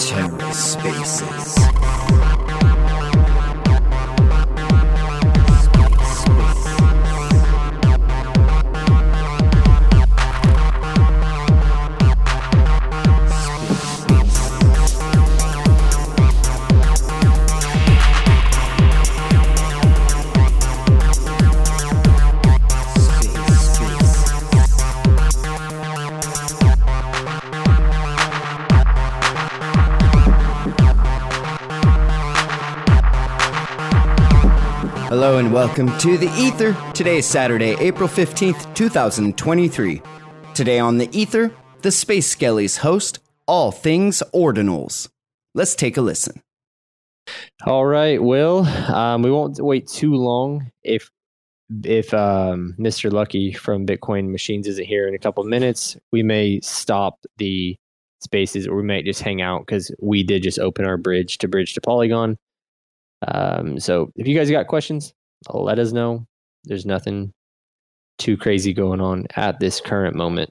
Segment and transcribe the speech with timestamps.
[0.00, 1.60] TerraSpaces.
[35.30, 36.76] Hello and welcome to the Ether.
[36.92, 40.02] Today is Saturday, April 15th, 2023.
[40.54, 45.08] Today on the Ether, the Space Skellies host All Things Ordinals.
[45.54, 46.42] Let's take a listen.
[47.64, 48.64] All right, Will.
[48.64, 50.72] Um, we won't wait too long.
[50.82, 51.12] If
[51.84, 53.12] if um, Mr.
[53.12, 57.76] Lucky from Bitcoin Machines isn't here in a couple minutes, we may stop the
[58.18, 61.46] spaces, or we might just hang out because we did just open our bridge to
[61.46, 62.36] bridge to Polygon.
[63.28, 65.14] Um, so if you guys got questions,
[65.48, 66.26] let us know.
[66.64, 67.32] There's nothing
[68.18, 70.50] too crazy going on at this current moment.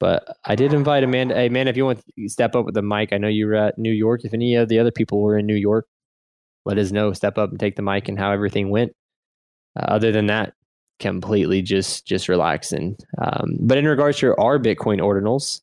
[0.00, 1.34] But I did invite Amanda.
[1.34, 3.54] Hey, man, if you want to step up with the mic, I know you were
[3.54, 4.24] at New York.
[4.24, 5.86] If any of the other people were in New York,
[6.64, 7.12] let us know.
[7.12, 8.92] Step up and take the mic and how everything went.
[9.78, 10.54] Uh, other than that,
[10.98, 12.96] completely just just relaxing.
[13.18, 15.60] Um, but in regards to our Bitcoin ordinals,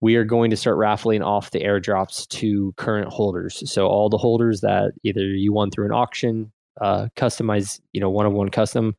[0.00, 3.70] we are going to start raffling off the airdrops to current holders.
[3.70, 8.10] So all the holders that either you won through an auction, uh, customize, you know,
[8.10, 8.96] one of one custom,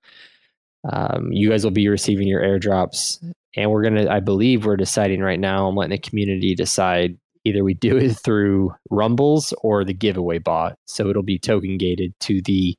[0.92, 3.24] um, you guys will be receiving your airdrops.
[3.56, 5.68] And we're gonna, I believe, we're deciding right now.
[5.68, 10.78] I'm letting the community decide either we do it through Rumbles or the giveaway bot.
[10.86, 12.78] So it'll be token gated to the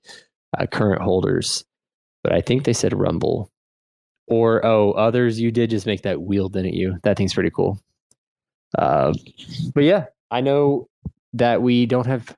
[0.59, 1.65] uh, current holders.
[2.23, 3.51] But I think they said Rumble.
[4.29, 6.99] Or oh, others you did just make that wheel, didn't you?
[7.03, 7.81] That thing's pretty cool.
[8.79, 9.13] Uh,
[9.75, 10.89] but yeah, I know
[11.35, 12.35] that we don't have.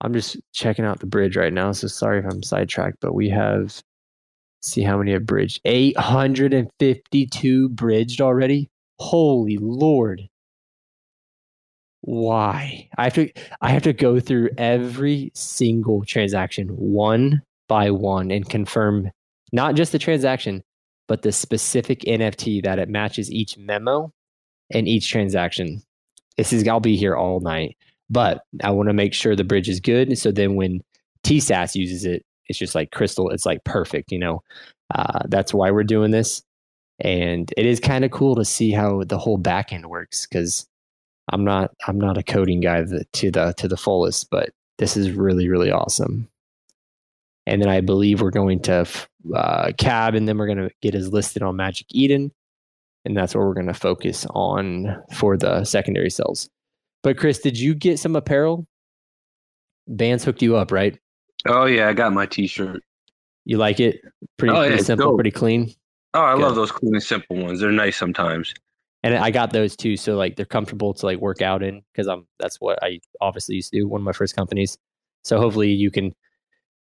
[0.00, 2.98] I'm just checking out the bridge right now, so sorry if I'm sidetracked.
[3.00, 3.82] But we have.
[4.62, 5.60] See how many have bridged?
[5.64, 8.68] 852 bridged already.
[8.98, 10.28] Holy Lord!
[12.00, 12.88] Why?
[12.98, 13.30] I have to.
[13.60, 19.10] I have to go through every single transaction one by one and confirm
[19.52, 20.62] not just the transaction,
[21.08, 24.12] but the specific NFT that it matches each memo
[24.70, 25.82] and each transaction.
[26.36, 27.76] This is I'll be here all night,
[28.10, 30.16] but I want to make sure the bridge is good.
[30.18, 30.82] So then when
[31.24, 33.30] TSAS uses it, it's just like crystal.
[33.30, 34.12] It's like perfect.
[34.12, 34.42] You know,
[34.94, 36.42] uh, that's why we're doing this,
[37.00, 40.66] and it is kind of cool to see how the whole backend works because
[41.32, 45.10] I'm not I'm not a coding guy to the to the fullest, but this is
[45.10, 46.28] really really awesome.
[47.48, 48.86] And then I believe we're going to
[49.34, 52.32] uh, cab, and then we're going to get us listed on Magic Eden
[53.06, 56.50] and that's where we're going to focus on for the secondary cells.
[57.06, 58.66] But Chris, did you get some apparel?
[59.86, 60.98] Bands hooked you up, right?
[61.46, 62.82] Oh yeah, I got my T-shirt.
[63.44, 64.00] You like it?
[64.38, 65.18] Pretty, oh, pretty yeah, simple, dope.
[65.18, 65.72] pretty clean.
[66.14, 66.42] Oh, I Good.
[66.42, 67.60] love those clean and simple ones.
[67.60, 68.52] They're nice sometimes.
[69.04, 72.08] And I got those too, so like they're comfortable to like work out in because
[72.08, 73.86] I'm that's what I obviously used to do.
[73.86, 74.76] One of my first companies.
[75.22, 76.12] So hopefully you can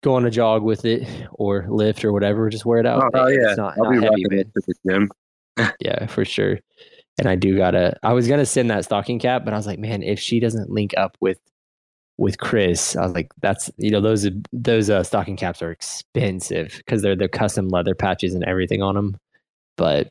[0.03, 2.51] go on a jog with it or lift or whatever.
[2.51, 3.05] Just wear it out.
[3.05, 4.45] Oh, oh yeah, it's not, I'll not be heavy, man.
[4.47, 5.11] to the gym
[5.81, 6.59] yeah, for sure.
[7.19, 7.99] And I do gotta.
[8.03, 10.71] I was gonna send that stocking cap, but I was like, man, if she doesn't
[10.71, 11.39] link up with
[12.17, 16.75] with Chris, I was like, that's you know those those uh, stocking caps are expensive
[16.79, 19.17] because they're the custom leather patches and everything on them.
[19.77, 20.11] But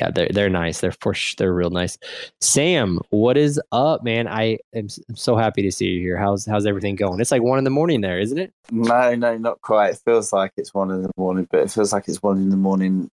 [0.00, 0.80] yeah, they're they're nice.
[0.80, 1.98] They're for they're real nice.
[2.40, 4.26] Sam, what is up, man?
[4.28, 6.16] I am I'm so happy to see you here.
[6.16, 7.20] How's how's everything going?
[7.20, 8.52] It's like one in the morning there, isn't it?
[8.70, 9.94] No, no, not quite.
[9.94, 12.50] It feels like it's one in the morning, but it feels like it's one in
[12.50, 13.10] the morning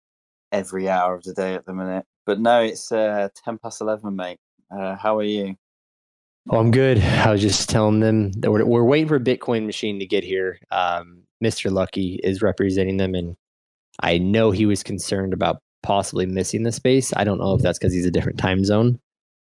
[0.53, 2.05] every hour of the day at the minute.
[2.29, 4.39] But no, it's uh, 10 past 11, mate.
[4.71, 5.57] Uh, how are you?
[6.51, 6.99] Oh, I'm good.
[6.99, 10.59] I was just telling them that we're, we're waiting for Bitcoin Machine to get here.
[10.71, 11.73] Um, Mr.
[11.73, 13.35] Lucky is representing them, and
[14.01, 17.15] I know he was concerned about possibly missing the space.
[17.17, 19.01] I don't know if that's because he's a different time zone,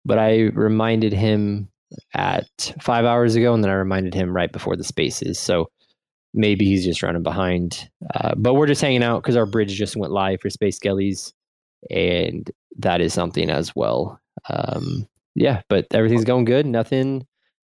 [0.04, 1.68] but I reminded him
[2.14, 5.40] at five hours ago, and then I reminded him right before the spaces.
[5.40, 5.72] So
[6.34, 7.90] maybe he's just running behind.
[8.14, 11.32] Uh, but we're just hanging out because our bridge just went live for Space Skellies,
[11.90, 12.48] and
[12.82, 14.20] that is something as well.
[14.48, 16.66] Um, yeah, but everything's going good.
[16.66, 17.26] Nothing.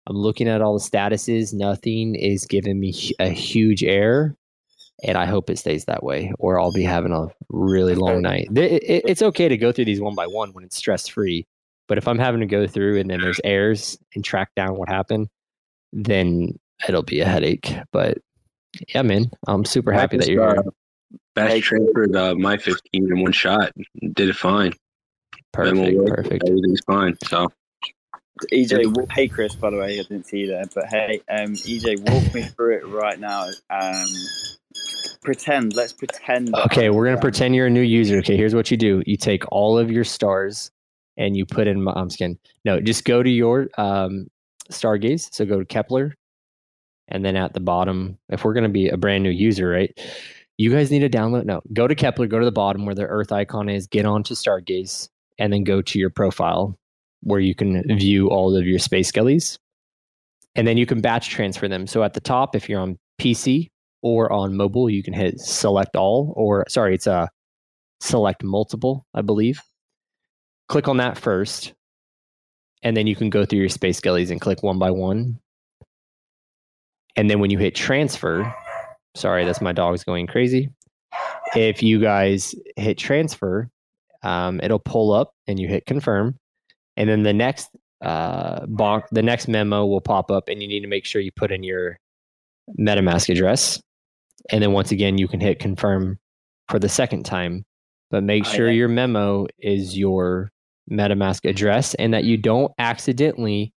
[0.07, 1.55] I'm looking at all the statuses.
[1.55, 4.37] Nothing is giving me a huge error,
[5.03, 8.49] and I hope it stays that way, or I'll be having a really long night.
[8.55, 11.47] it's okay to go through these one by one when it's stress free,
[11.89, 14.89] but if I'm having to go through and then there's errors and track down what
[14.89, 15.29] happened,
[15.93, 17.75] then it'll be a headache.
[17.93, 18.19] But
[18.95, 20.65] yeah, man, I'm super happy that you're here.
[21.35, 23.73] Batch hey, transferred uh, my 15 in one shot.
[24.13, 24.73] Did it fine.
[25.55, 26.07] Perfect.
[26.07, 26.49] Perfect.
[26.49, 27.17] Everything's fine.
[27.25, 27.49] So.
[28.53, 32.01] EJ, hey Chris, by the way, I didn't see you there, but hey, um, EJ,
[32.11, 33.49] walk me through it right now.
[33.71, 34.07] Um,
[35.23, 35.75] pretend.
[35.75, 36.55] Let's pretend.
[36.67, 38.19] Okay, we're gonna pretend you're a new user.
[38.19, 40.73] Okay, here's what you do: you take all of your stars
[41.17, 41.87] and you put in.
[41.89, 42.39] I'm skin.
[42.65, 44.27] No, just go to your um,
[44.71, 45.33] Stargaze.
[45.33, 46.13] So go to Keplr,
[47.09, 49.97] and then at the bottom, if we're gonna be a brand new user, right?
[50.57, 51.47] You guys need to download.
[51.47, 52.29] No, go to Keplr.
[52.29, 53.87] Go to the bottom where the Earth icon is.
[53.87, 55.09] Get onto Stargaze,
[55.39, 56.79] and then go to your profile
[57.23, 59.59] where you can view all of your space skellies.
[60.55, 61.87] And then you can batch transfer them.
[61.87, 63.71] So at the top, if you're on PC
[64.03, 67.29] or on mobile, you can hit select all, or sorry, it's a
[68.01, 69.61] select multiple, I believe.
[70.69, 71.75] Click on that first.
[72.83, 75.41] And then you can go through your space skellies and click one by one.
[77.17, 78.55] And then when you hit transfer,
[79.15, 80.69] sorry, that's my dog's going crazy.
[81.55, 83.71] If you guys hit transfer,
[84.25, 86.37] um, it'll pull up and you hit confirm
[86.97, 87.71] and then the next
[88.03, 91.33] uh, bonk, the next memo will pop up, and you need to make sure you
[91.33, 91.99] put in your
[92.79, 93.81] MetaMask address.
[94.51, 96.19] And then once again, you can hit confirm
[96.69, 97.65] for the second time,
[98.11, 100.51] but make sure your memo is your
[100.91, 103.73] MetaMask address and that you don't accidentally.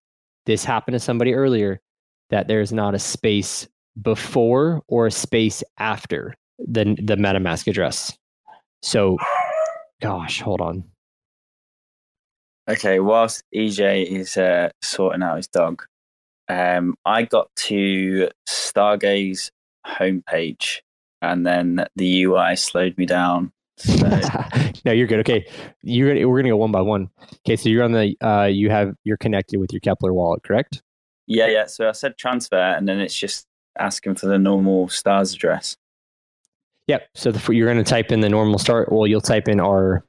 [0.45, 1.81] This happened to somebody earlier
[2.31, 3.69] that there's not a space
[4.01, 8.17] before or a space after the the MetaMask address.
[8.83, 9.19] So,
[10.01, 10.85] gosh, hold on.
[12.69, 15.85] Okay, whilst EJ is uh, sorting out his dog,
[16.49, 19.51] um, I got to Stargaze
[19.87, 20.81] homepage
[21.23, 23.53] and then the UI slowed me down.
[23.79, 23.95] So...
[24.85, 25.21] no, you're good.
[25.21, 25.47] Okay,
[25.83, 27.11] you're gonna, we're gonna go one by one.
[27.47, 30.83] Okay, so you're on the uh, you have you're connected with your Keplr wallet, correct?
[31.27, 31.67] Yeah, yeah.
[31.67, 33.47] So I said transfer, and then it's just
[33.79, 35.77] asking for the normal stars address.
[36.87, 37.09] Yep.
[37.15, 38.93] So the, you're going to type in the normal start.
[38.93, 40.05] Well, you'll type in our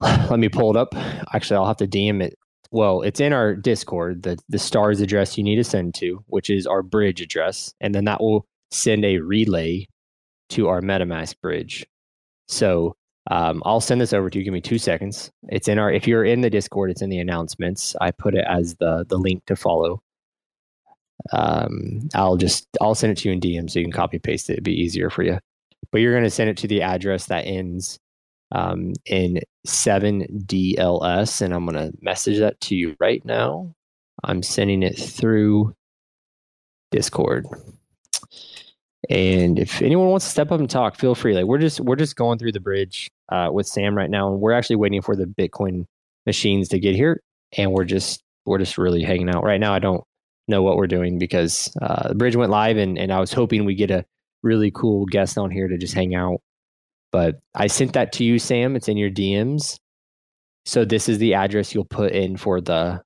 [0.00, 0.94] let me pull it up.
[1.32, 2.38] Actually, I'll have to DM it.
[2.70, 6.50] Well, it's in our Discord, the the stars address you need to send to, which
[6.50, 9.86] is our bridge address, and then that will send a relay
[10.50, 11.86] to our MetaMask bridge.
[12.48, 12.96] So
[13.30, 14.44] um, I'll send this over to you.
[14.44, 15.30] Give me two seconds.
[15.48, 15.92] It's in our.
[15.92, 17.94] If you're in the Discord, it's in the announcements.
[18.00, 20.02] I put it as the the link to follow.
[21.32, 24.50] Um, I'll just I'll send it to you in DM so you can copy paste
[24.50, 24.54] it.
[24.54, 25.38] It'd be easier for you.
[25.90, 27.98] But you're going to send it to the address that ends
[28.52, 33.74] um, in 7DLS, and I'm going to message that to you right now.
[34.22, 35.74] I'm sending it through
[36.90, 37.46] Discord.
[39.10, 41.34] And if anyone wants to step up and talk, feel free.
[41.34, 44.40] Like we're just we're just going through the bridge uh, with Sam right now, and
[44.40, 45.84] we're actually waiting for the Bitcoin
[46.24, 47.20] machines to get here,
[47.56, 49.74] and we're just we're just really hanging out right now.
[49.74, 50.04] I don't
[50.48, 53.64] know what we're doing because uh, the bridge went live, and and I was hoping
[53.64, 54.06] we get a
[54.44, 56.40] really cool guest on here to just hang out
[57.14, 58.74] but I sent that to you, Sam.
[58.74, 59.78] It's in your DMs.
[60.64, 63.02] So this is the address you'll put in for the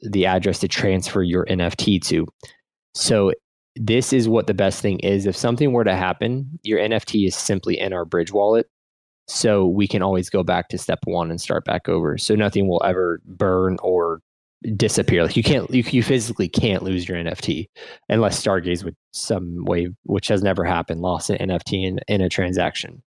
[0.00, 2.28] the address to transfer your NFT to.
[2.94, 3.32] So
[3.74, 5.26] this is what the best thing is.
[5.26, 8.68] If something were to happen, your NFT is simply in our bridge wallet.
[9.26, 12.16] So we can always go back to step one and start back over.
[12.16, 14.20] So nothing will ever burn or
[14.76, 15.24] disappear.
[15.24, 17.68] Like you can't, you, you physically can't lose your NFT
[18.08, 22.28] unless Stargaze would some way, which has never happened, lost an NFT in, in a
[22.28, 23.02] transaction.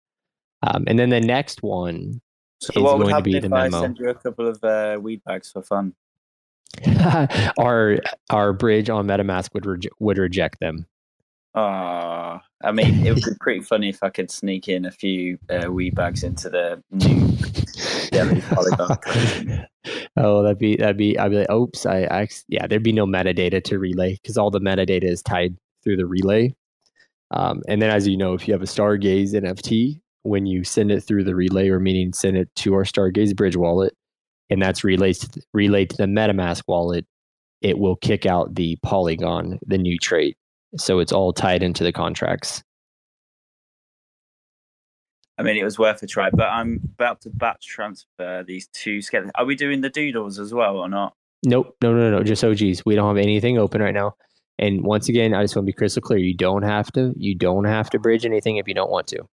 [0.62, 2.20] Um, and then the next one
[2.60, 3.78] so is going to be the memo.
[3.78, 5.94] I send you a couple of uh, weed bags for fun.
[7.58, 7.98] our
[8.30, 10.86] our bridge on MetaMask would reje- would reject them.
[11.54, 15.38] Uh, I mean, it would be pretty funny if I could sneak in a few
[15.48, 17.36] uh, weed bags into the new
[18.40, 19.66] Polygon.
[20.16, 21.18] oh, that'd be that'd be.
[21.18, 24.50] I'd be like, oops, I, I yeah, there'd be no metadata to relay because all
[24.50, 26.54] the metadata is tied through the relay.
[27.32, 30.92] Um, and then, as you know, if you have a Stargaze NFT, when you send
[30.92, 33.94] it through the relay, or meaning send it to our Stargaze Bridge wallet,
[34.50, 37.06] and that's relayed to, relayed to the MetaMask wallet,
[37.60, 40.36] it will kick out the Polygon, the new trait.
[40.76, 42.62] So it's all tied into the contracts.
[45.38, 49.00] I mean, it was worth a try, but I'm about to batch transfer these two
[49.00, 49.32] skeletons.
[49.36, 51.14] Are we doing the doodles as well or not?
[51.44, 52.84] Nope, no, no, no, just OGs.
[52.84, 54.16] We don't have anything open right now.
[54.58, 57.34] And once again, I just want to be crystal clear: you don't have to, you
[57.34, 59.26] don't have to bridge anything if you don't want to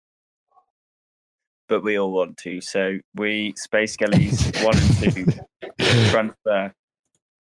[1.68, 2.62] but we all want to.
[2.62, 6.74] So we space skellies one and two transfer.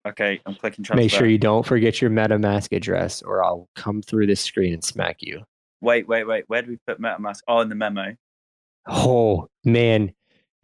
[0.08, 1.02] Okay, I'm clicking transfer.
[1.02, 4.84] Make sure you don't forget your MetaMask address, or I'll come through this screen and
[4.84, 5.44] smack you.
[5.80, 6.46] Wait, wait, wait.
[6.48, 7.40] Where do we put MetaMask?
[7.48, 8.16] Oh, in the memo.
[8.88, 10.14] Oh man.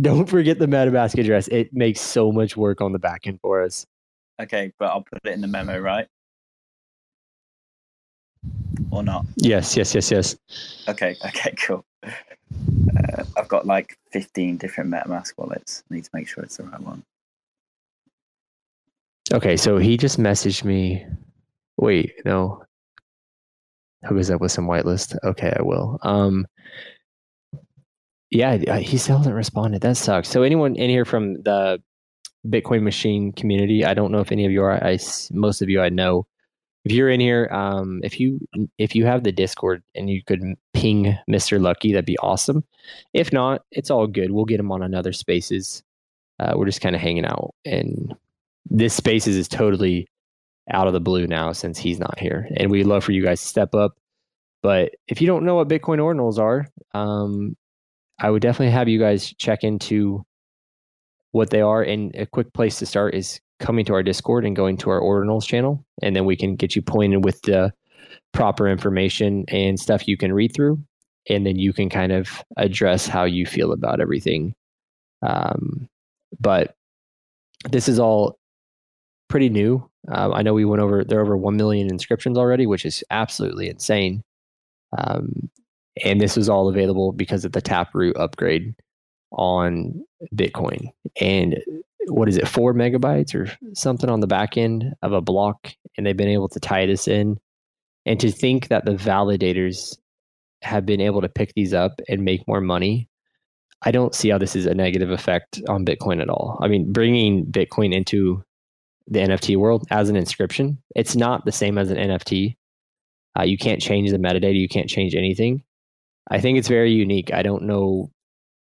[0.00, 1.48] don't forget the MetaMask address.
[1.48, 3.86] It makes so much work on the back end for us.
[4.40, 6.06] Okay, but I'll put it in the memo, right?
[8.90, 9.26] or not?
[9.36, 10.36] Yes, yes, yes, yes.
[10.88, 11.84] Okay, okay, cool.
[12.02, 15.84] Uh, I've got like 15 different MetaMask wallets.
[15.90, 17.02] I need to make sure it's the right one.
[19.32, 21.04] Okay, so he just messaged me.
[21.76, 22.62] Wait, no.
[24.04, 25.16] Hook us up with some whitelist.
[25.24, 25.98] Okay, I will.
[26.02, 26.46] Um,
[28.30, 29.82] yeah, he still hasn't responded.
[29.82, 30.28] That sucks.
[30.28, 31.82] So anyone in here from the
[32.46, 34.82] Bitcoin machine community, I don't know if any of you are.
[34.82, 34.98] I
[35.32, 36.26] most of you I know.
[36.84, 38.38] If you're in here, um, if you
[38.78, 40.40] if you have the Discord and you could
[40.72, 42.62] ping Mister Lucky, that'd be awesome.
[43.12, 44.30] If not, it's all good.
[44.30, 45.82] We'll get him on another Spaces.
[46.38, 48.14] Uh, we're just kind of hanging out, and
[48.70, 50.08] this Spaces is totally
[50.72, 53.40] out of the blue now since he's not here, and we'd love for you guys
[53.40, 53.92] to step up.
[54.62, 57.56] But if you don't know what Bitcoin ordinals are, um,
[58.18, 60.24] I would definitely have you guys check into
[61.32, 61.82] what they are.
[61.82, 65.00] And a quick place to start is coming to our Discord and going to our
[65.00, 65.84] ordinals channel.
[66.02, 67.72] And then we can get you pointed with the
[68.32, 70.82] proper information and stuff you can read through.
[71.28, 74.54] And then you can kind of address how you feel about everything.
[75.22, 75.88] Um,
[76.40, 76.74] but
[77.70, 78.38] this is all
[79.28, 79.88] pretty new.
[80.10, 83.02] Uh, I know we went over, there are over 1 million inscriptions already, which is
[83.10, 84.22] absolutely insane.
[84.96, 85.50] Um,
[86.04, 88.74] and this was all available because of the Taproot upgrade
[89.32, 90.04] on
[90.34, 90.90] Bitcoin.
[91.20, 91.58] And
[92.08, 95.72] what is it, four megabytes or something on the back end of a block?
[95.96, 97.38] And they've been able to tie this in.
[98.04, 99.96] And to think that the validators
[100.62, 103.08] have been able to pick these up and make more money,
[103.82, 106.58] I don't see how this is a negative effect on Bitcoin at all.
[106.62, 108.42] I mean, bringing Bitcoin into
[109.08, 112.56] the NFT world as an inscription, it's not the same as an NFT.
[113.38, 115.62] Uh, you can't change the metadata, you can't change anything.
[116.28, 117.32] I think it's very unique.
[117.32, 118.10] I don't know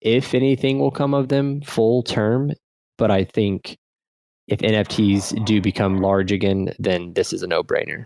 [0.01, 2.51] if anything will come of them full term,
[2.97, 3.77] but I think
[4.47, 8.05] if NFTs do become large again, then this is a no brainer.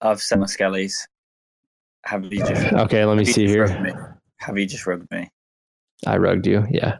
[0.00, 1.06] I've skellies.
[2.04, 3.04] Have you just okay?
[3.04, 4.18] Let me see here.
[4.38, 5.28] Have you just rugged me?
[6.06, 6.66] I rugged you.
[6.70, 6.98] Yeah.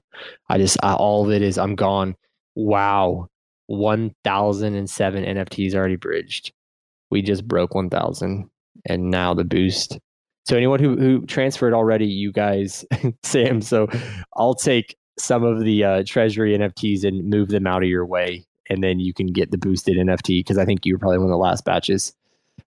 [0.48, 2.14] I just I, all of it is I'm gone.
[2.54, 3.28] Wow,
[3.78, 6.52] one thousand and seven NFTs already bridged.
[7.10, 8.50] We just broke one thousand,
[8.86, 9.98] and now the boost
[10.44, 12.84] so anyone who who transferred already, you guys,
[13.22, 13.60] Sam.
[13.60, 13.88] So
[14.36, 18.44] I'll take some of the uh, treasury NFTs and move them out of your way,
[18.68, 21.26] and then you can get the boosted NFT because I think you were probably one
[21.26, 22.12] of the last batches.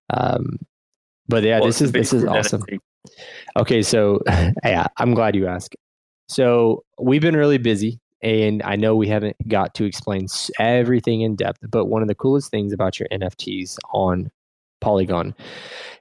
[0.09, 0.57] Um,
[1.27, 2.61] but yeah, this is this is awesome.
[2.61, 2.79] NFT?
[3.57, 4.21] Okay, so
[4.63, 5.75] yeah, I'm glad you asked.
[6.29, 10.25] So we've been really busy, and I know we haven't got to explain
[10.59, 11.59] everything in depth.
[11.69, 14.31] But one of the coolest things about your NFTs on
[14.81, 15.35] Polygon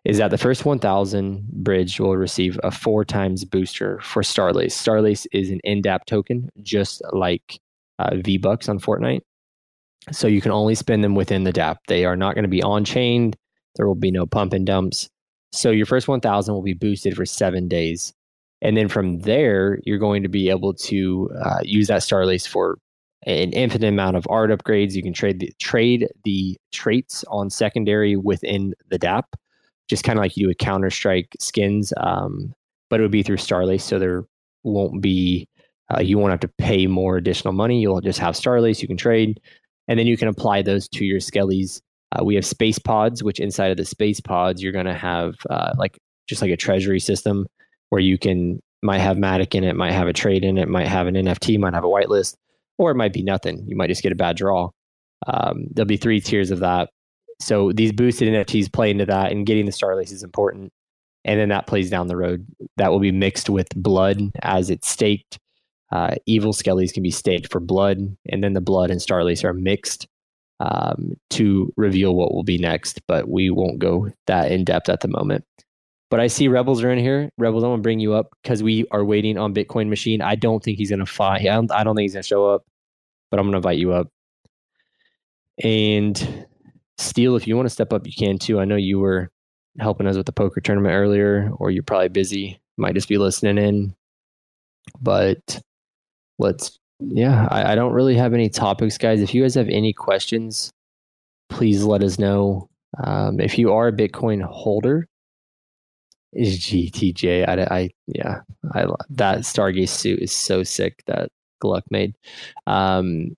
[0.07, 4.73] is that the first 1000 bridge will receive a four times booster for Starlace.
[4.73, 7.61] Starlace is an in-dApp token, just like
[7.99, 9.21] uh, V-Bucks on Fortnite.
[10.11, 11.79] So you can only spend them within the DAP.
[11.89, 13.35] They are not going to be on-chain.
[13.77, 15.11] There will be no pump and dumps.
[15.53, 18.15] So your first 1000 will be boosted for seven days.
[18.65, 22.79] And then from there, you're going to be able to uh, use that Starlace for
[23.27, 24.95] an infinite amount of art upgrades.
[24.95, 29.37] You can trade the trade the traits on secondary within the DAP,
[29.89, 31.93] just kind of like you do with Counter Strike skins.
[31.99, 32.55] Um,
[32.89, 34.25] but it would be through Starlace, so there
[34.63, 35.47] won't be
[35.95, 37.83] uh, you won't have to pay more additional money.
[37.83, 39.41] You'll just have Starlace you can trade,
[39.89, 41.83] and then you can apply those to your skellies.
[42.13, 45.35] Uh, we have space pods, which inside of the space pods you're going to have
[45.51, 47.47] uh, like just like a treasury system
[47.91, 50.89] where you can might have Matic in it, might have a trade in it, might
[50.89, 52.35] have an NFT, might have a whitelist
[52.79, 53.65] or it might be nothing.
[53.67, 54.71] You might just get a bad draw.
[55.27, 56.91] Um, there'll be three tiers of that.
[57.41, 60.73] So these boosted NFTs play into that, and getting the Starlace is important.
[61.25, 62.47] And then that plays down the road.
[62.77, 65.39] That will be mixed with blood as it's staked.
[65.91, 67.99] Uh, evil skellies can be staked for blood,
[68.29, 70.07] and then the blood and Starlace are mixed
[70.61, 73.01] um, to reveal what will be next.
[73.09, 75.45] But we won't go that in depth at the moment.
[76.15, 77.29] But I see Rebels are in here.
[77.39, 80.23] Rebels, I'm gonna bring you up because we are waiting on Bitcoin Machine.
[80.23, 81.41] I don't think he's gonna fight.
[81.41, 82.65] I don't, I don't think he's gonna show up,
[83.33, 84.07] but I'm gonna invite you up.
[85.65, 86.47] And
[86.99, 88.61] Steele, if you want to step up, you can too.
[88.61, 89.29] I know you were
[89.81, 92.61] helping us with the poker tournament earlier, or you're probably busy.
[92.77, 93.97] Might just be listening in.
[95.01, 95.61] But
[96.39, 99.21] let's yeah, I, I don't really have any topics, guys.
[99.21, 100.71] If you guys have any questions,
[101.49, 102.69] please let us know.
[103.03, 105.09] Um, if you are a Bitcoin holder,
[106.37, 107.49] GTJ.
[107.49, 108.41] I, I yeah,
[108.75, 112.15] I that Stargaze suit is so sick that Gluck made.
[112.67, 113.37] Um,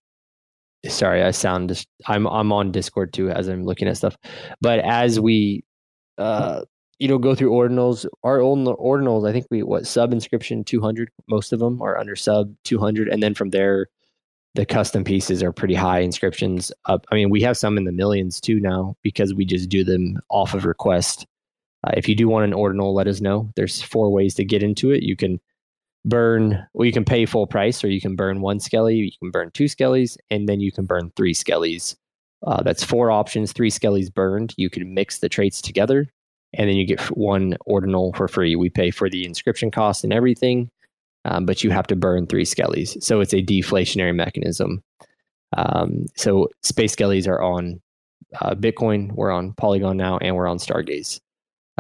[0.89, 4.17] sorry, I sound just I'm I'm on Discord too as I'm looking at stuff.
[4.61, 5.65] But as we
[6.19, 6.63] uh
[6.99, 11.11] you know go through ordinals, our own ordinals, I think we what sub inscription 200.
[11.29, 13.89] Most of them are under sub 200, and then from there.
[14.55, 17.05] The custom pieces are pretty high inscriptions up.
[17.13, 20.19] I mean, we have some in the millions too now because we just do them
[20.31, 21.27] off of request
[21.87, 23.51] Uh, if you do want an ordinal, let us know.
[23.55, 25.03] There's four ways to get into it.
[25.03, 25.39] You can
[26.05, 29.31] burn, well, you can pay full price, or you can burn one skelly, you can
[29.31, 31.97] burn two skellies, and then you can burn three skellies.
[32.47, 34.55] Uh, that's four options, three skellies burned.
[34.57, 36.07] You can mix the traits together,
[36.55, 38.57] and then you get one ordinal for free.
[38.57, 40.71] We pay for the inscription cost and everything,
[41.25, 43.03] um, but you have to burn three skellies.
[43.03, 44.83] So it's a deflationary mechanism.
[45.57, 47.81] Um, so space skellies are on
[48.41, 51.21] uh, Bitcoin, we're on Polygon now, and we're on Stargaze.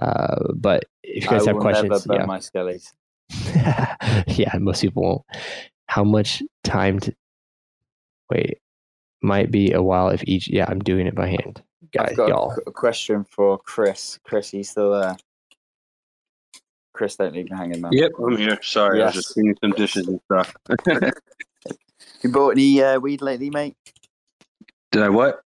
[0.00, 2.26] Uh, but if you guys I have will questions, never burn yeah.
[2.26, 2.92] my skellies.
[4.38, 5.22] yeah, most people won't.
[5.88, 7.14] How much time to
[8.30, 8.58] wait?
[9.22, 10.48] Might be a while if each.
[10.48, 11.62] Yeah, I'm doing it by hand,
[11.92, 12.10] guys.
[12.10, 12.56] I've got Y'all.
[12.66, 14.18] a question for Chris.
[14.24, 15.16] Chris, you still there?
[16.92, 17.92] Chris, don't leave me hanging, man.
[17.92, 18.58] Yep, I'm here.
[18.62, 20.54] Sorry, I was just cleaning some dishes and stuff.
[22.22, 23.76] You bought any uh, weed lately, mate?
[24.90, 25.42] Did I what?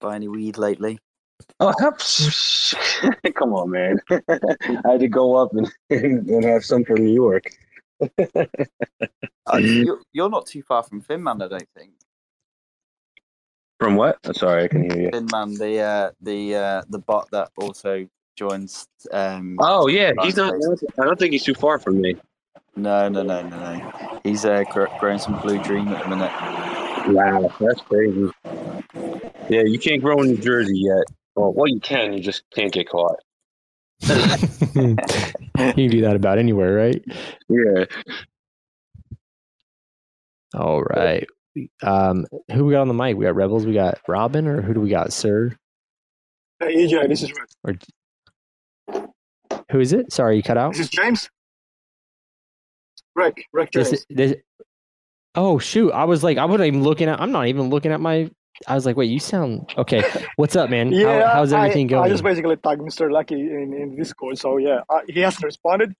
[0.00, 0.98] Buy any weed lately?
[1.60, 1.72] Oh,
[3.34, 3.98] come on, man!
[4.10, 7.44] I had to go up and, and have some from New York.
[8.00, 11.92] Uh, you're, you're not too far from Finman, I don't think.
[13.80, 14.18] From what?
[14.24, 15.08] Oh, sorry, I can hear you.
[15.10, 18.86] Finman, the uh, the uh, the bot that also joins.
[19.12, 20.54] Um, Oh yeah, he's not.
[20.98, 22.16] I don't think he's too far from me.
[22.76, 24.20] no, no, no, no, no.
[24.22, 26.32] He's uh, gr- growing some blue dream at the minute.
[27.14, 28.30] Wow, that's crazy.
[29.48, 31.04] Yeah, you can't grow in New Jersey yet.
[31.38, 32.12] Well, well, you can.
[32.14, 33.20] You just can't get caught.
[34.02, 34.96] you
[35.56, 37.04] can do that about anywhere, right?
[37.48, 37.84] Yeah.
[40.54, 41.26] All right.
[41.82, 43.16] Um, who we got on the mic?
[43.16, 43.66] We got Rebels.
[43.66, 45.12] We got Robin, or who do we got?
[45.12, 45.56] Sir,
[46.58, 47.84] Hey, EJ, this is Red.
[49.70, 50.12] who is it?
[50.12, 50.72] Sorry, you cut out.
[50.72, 51.30] This is James.
[53.14, 53.90] Rick, Rick James.
[53.90, 54.34] This, this,
[55.36, 55.92] oh shoot!
[55.92, 57.20] I was like, I wasn't even looking at.
[57.20, 58.28] I'm not even looking at my.
[58.66, 60.02] I was like, wait, you sound okay.
[60.36, 60.92] What's up, man?
[60.92, 62.04] yeah, How, how's everything I, going?
[62.04, 63.10] I just basically tagged Mr.
[63.10, 65.94] Lucky in, in Discord, so yeah, uh, he hasn't responded.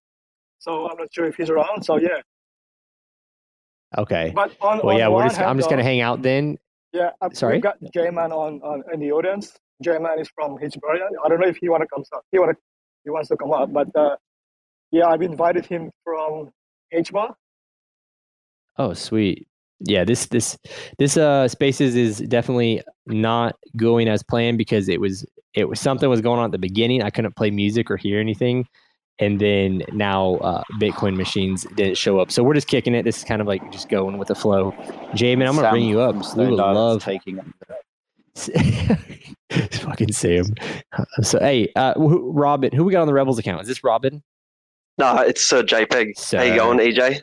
[0.58, 1.84] So I'm not sure if he's around.
[1.84, 2.20] So yeah,
[3.96, 4.32] okay.
[4.34, 5.36] but on Well, on yeah, we're just.
[5.36, 6.58] hand, I'm just gonna hang out then.
[6.92, 7.54] Yeah, uh, Sorry?
[7.54, 9.56] We've got J-Man on, on in the audience.
[9.84, 11.00] J-Man is from Hitchbury.
[11.24, 12.02] I don't know if he want to come.
[12.14, 12.24] up.
[12.32, 12.56] He want to.
[13.04, 14.16] He wants to come up, but uh,
[14.90, 16.50] yeah, I've invited him from
[16.92, 17.34] HBA.
[18.78, 19.46] Oh, sweet.
[19.80, 20.58] Yeah, this this
[20.98, 26.08] this uh spaces is definitely not going as planned because it was it was something
[26.08, 27.02] was going on at the beginning.
[27.02, 28.66] I couldn't play music or hear anything,
[29.18, 32.30] and then now uh, Bitcoin machines didn't show up.
[32.32, 33.04] So we're just kicking it.
[33.04, 34.72] This is kind of like just going with the flow.
[35.12, 36.10] Jamin, I'm gonna Sam bring you up.
[36.10, 37.54] from We Stone would Island's love taking.
[39.72, 40.44] fucking Sam.
[41.22, 43.62] So hey, uh, who, Robin, who we got on the Rebels account?
[43.62, 44.22] Is this Robin?
[44.98, 46.16] No, it's Sir JPEG.
[46.16, 46.38] Sir.
[46.38, 47.22] How you going, EJ?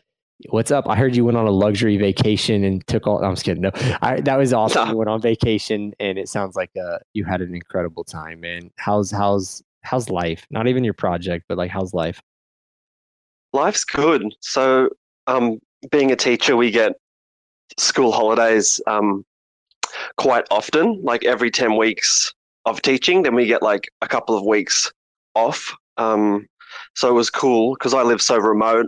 [0.49, 0.85] What's up?
[0.89, 3.23] I heard you went on a luxury vacation and took all.
[3.23, 3.61] I'm just kidding.
[3.61, 3.71] No,
[4.01, 4.89] I, that was awesome.
[4.95, 8.69] You went on vacation, and it sounds like uh, you had an incredible time, man.
[8.77, 10.45] How's how's how's life?
[10.49, 12.21] Not even your project, but like how's life?
[13.53, 14.35] Life's good.
[14.41, 14.89] So,
[15.27, 16.93] um, being a teacher, we get
[17.77, 19.25] school holidays um,
[20.17, 22.33] quite often, like every 10 weeks
[22.65, 23.23] of teaching.
[23.23, 24.91] Then we get like a couple of weeks
[25.35, 25.73] off.
[25.95, 26.47] Um,
[26.95, 28.87] so it was cool because I live so remote.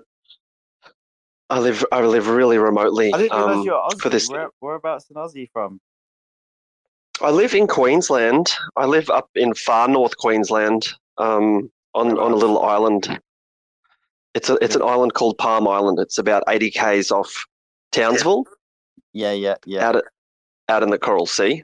[1.50, 3.14] I live I live really remotely.
[3.14, 4.02] I didn't realize um, you're Aussie.
[4.02, 5.80] for this- Where, whereabouts in Aussie from?
[7.22, 8.52] I live in Queensland.
[8.76, 13.20] I live up in far north Queensland, um, on on a little island.
[14.36, 16.00] It's a it's an island called Palm Island.
[16.00, 17.34] It's about eighty k's off
[17.92, 18.46] Townsville,
[19.14, 19.88] Yeah, yeah, yeah.
[19.88, 20.04] out at,
[20.70, 21.64] out in the Coral Sea.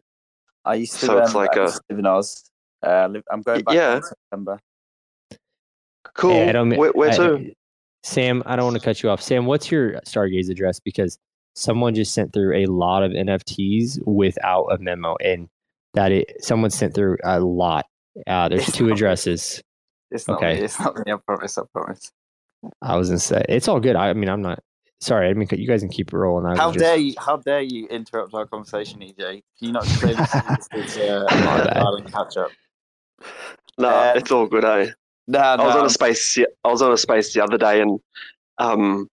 [0.66, 2.50] I used to so it's um, like I a- used to live in Oz.
[2.82, 3.98] Uh, I live, I'm going back Yeah.
[3.98, 4.60] in September.
[6.16, 6.32] Cool.
[6.32, 7.54] Hey, I don't where where I- to?
[8.04, 9.22] Sam, I don't want to cut you off.
[9.22, 10.80] Sam, what's your Stargaze address?
[10.80, 11.18] Because
[11.56, 15.48] someone just sent through a lot of NFTs without a memo, and
[15.94, 17.86] that it someone sent through a lot.
[18.28, 19.62] Uh, there's It's two not- addresses.
[20.12, 20.56] It's not Okay.
[20.56, 20.62] me.
[20.66, 21.12] It's not me.
[21.12, 21.58] I promise.
[21.58, 22.12] I promise.
[22.82, 23.96] I was gonna say it's all good.
[23.96, 24.60] I, I mean, I'm not
[25.02, 25.30] sorry.
[25.30, 26.46] I mean, you guys can keep it rolling.
[26.46, 27.14] I How just- dare you?
[27.18, 29.16] How dare you interrupt our conversation, EJ?
[29.18, 32.12] Can you not say this is uh, My bad.
[32.12, 32.52] catch up?
[33.78, 34.64] No, uh, it's all good.
[34.66, 34.92] Eh?
[35.28, 36.38] Nah, I was on a space.
[36.64, 38.00] I was on a space the other day, and
[38.58, 39.08] um,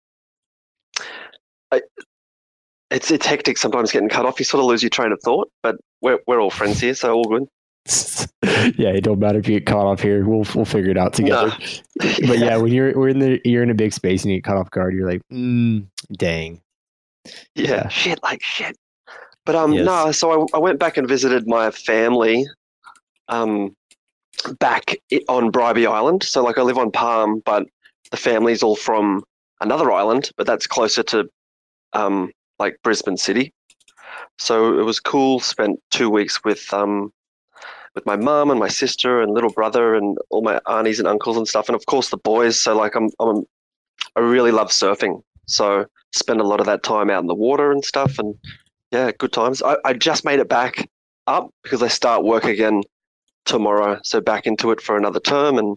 [1.70, 1.82] I,
[2.90, 4.38] it's it's hectic sometimes getting cut off.
[4.38, 7.14] You sort of lose your train of thought, but we're we're all friends here, so
[7.14, 7.46] all good.
[8.78, 10.26] yeah, it don't matter if you get caught off here.
[10.26, 11.52] We'll we'll figure it out together.
[12.26, 14.44] But yeah, when you're we're in the you're in a big space and you get
[14.44, 16.60] caught off guard, you're like, mm, dang.
[17.54, 17.88] yeah, Yeah.
[17.88, 18.76] shit, like shit.
[19.44, 19.84] But um, Yes.
[19.86, 20.12] no.
[20.12, 22.46] So I, I went back and visited my family,
[23.28, 23.74] um,
[24.58, 24.96] back
[25.28, 26.22] on Bribie Island.
[26.22, 27.66] So like I live on Palm, but
[28.10, 29.24] the family's all from
[29.60, 31.28] another island, but that's closer to,
[31.92, 33.52] um, like Brisbane City.
[34.38, 35.40] So it was cool.
[35.40, 37.12] Spent two weeks with um,
[37.94, 41.36] with my mum and my sister and little brother and all my aunties and uncles
[41.36, 42.58] and stuff, and of course the boys.
[42.58, 43.44] So like I'm, I'm
[44.16, 47.72] I really love surfing, so spend a lot of that time out in the water
[47.72, 48.34] and stuff, and
[48.92, 49.62] yeah, good times.
[49.62, 50.88] I, I just made it back
[51.26, 52.82] up because I start work again
[53.48, 55.76] tomorrow, so back into it for another term and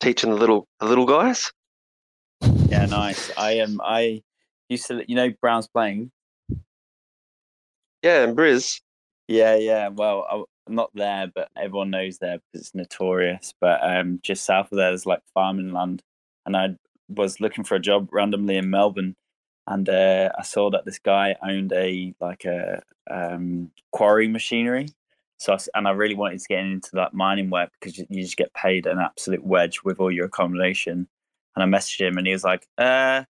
[0.00, 1.52] teaching the little the little guys.
[2.68, 3.32] Yeah, nice.
[3.36, 3.80] I am.
[3.80, 4.22] Um, I
[4.68, 6.10] used to, you know, Browns Plains.
[8.02, 8.80] Yeah, and Briz.
[9.26, 9.88] Yeah, yeah.
[9.88, 13.54] Well, I'm not there, but everyone knows there because it's notorious.
[13.60, 16.02] But um, just south of there, there's like farming land,
[16.44, 16.76] and I
[17.08, 19.16] was looking for a job randomly in Melbourne,
[19.66, 24.88] and uh, I saw that this guy owned a like a um, quarry machinery.
[25.38, 28.36] So I, and I really wanted to get into that mining work because you just
[28.36, 31.08] get paid an absolute wedge with all your accommodation.
[31.54, 33.24] And I messaged him, and he was like, "Uh,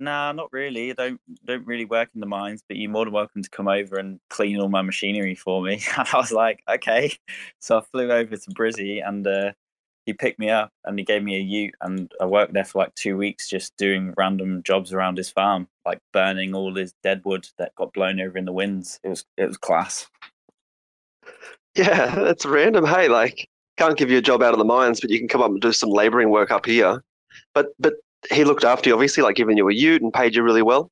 [0.00, 0.90] nah, not really.
[0.90, 3.68] I don't don't really work in the mines, but you're more than welcome to come
[3.68, 7.12] over and clean all my machinery for me." And I was like, "Okay."
[7.60, 9.52] So I flew over to Brizzy, and uh,
[10.06, 12.78] he picked me up and he gave me a ute and I worked there for
[12.78, 17.22] like two weeks just doing random jobs around his farm, like burning all his dead
[17.24, 19.00] wood that got blown over in the winds.
[19.02, 20.06] It was it was class.
[21.74, 22.86] Yeah, that's random.
[22.86, 25.42] Hey, like can't give you a job out of the mines, but you can come
[25.42, 27.04] up and do some labouring work up here.
[27.52, 27.96] But but
[28.32, 30.90] he looked after you, obviously, like giving you a ute and paid you really well.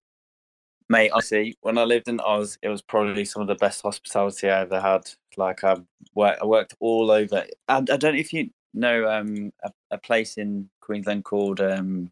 [0.90, 4.50] Mate, honestly, when I lived in Oz, it was probably some of the best hospitality
[4.50, 5.10] I ever had.
[5.38, 5.78] Like I
[6.14, 7.46] worked, I worked all over.
[7.66, 12.10] I, I don't know if you know um, a, a, place in Queensland called um,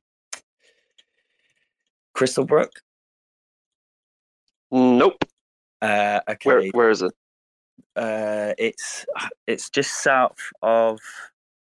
[2.15, 2.71] Crystalbrook?
[4.71, 5.25] Nope.
[5.81, 6.49] Uh, okay.
[6.49, 7.13] Where, where is it?
[7.97, 9.07] Uh, it's
[9.47, 11.01] it's just south of.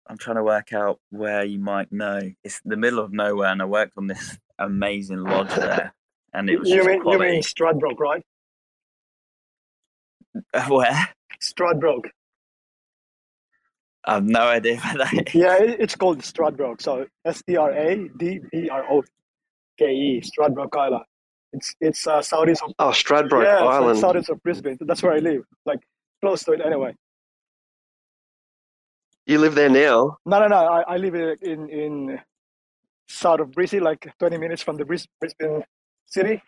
[0.08, 2.20] I'm trying to work out where you might know.
[2.44, 5.94] It's the middle of nowhere, and I worked on this amazing lodge there,
[6.34, 6.70] and it was.
[6.70, 7.26] You mean quality.
[7.26, 8.24] you mean Stradbroke, right?
[10.70, 11.10] where?
[11.42, 12.10] Stradbroke.
[14.06, 15.36] I have no idea what that is.
[15.36, 16.82] Yeah, it's called Stradbroke.
[16.82, 19.04] So S T R A D B R O
[19.78, 21.06] K E, Stradbroke Island.
[21.54, 24.78] It's it's uh, southeast of oh Stradbroke yeah, Island, so southeast of Brisbane.
[24.82, 25.80] That's where I live, like
[26.22, 26.96] close to it anyway.
[29.26, 30.18] You live there now?
[30.26, 30.56] No, no, no.
[30.56, 32.20] I, I live in in
[33.08, 35.64] south of Brisbane, like twenty minutes from the Brisbane
[36.06, 36.42] city,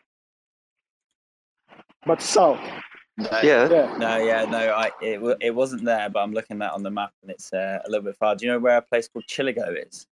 [2.05, 2.59] but south.
[3.15, 3.69] No, yeah.
[3.69, 3.97] yeah.
[3.97, 4.73] No, yeah, no.
[4.73, 7.79] I it it wasn't there, but I'm looking at on the map, and it's uh,
[7.85, 8.35] a little bit far.
[8.35, 10.07] Do you know where a place called Chillagoe is?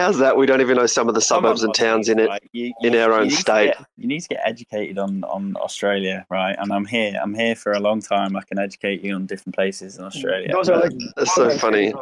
[0.00, 0.36] How's that?
[0.38, 2.42] We don't even know some of the suburbs and towns in it right?
[2.52, 3.74] you, you, in our own state.
[3.76, 6.56] Get, you need to get educated on on Australia, right?
[6.58, 7.20] And I'm here.
[7.22, 8.34] I'm here for a long time.
[8.34, 10.48] I can educate you on different places in Australia.
[10.50, 11.92] Those are That's so funny.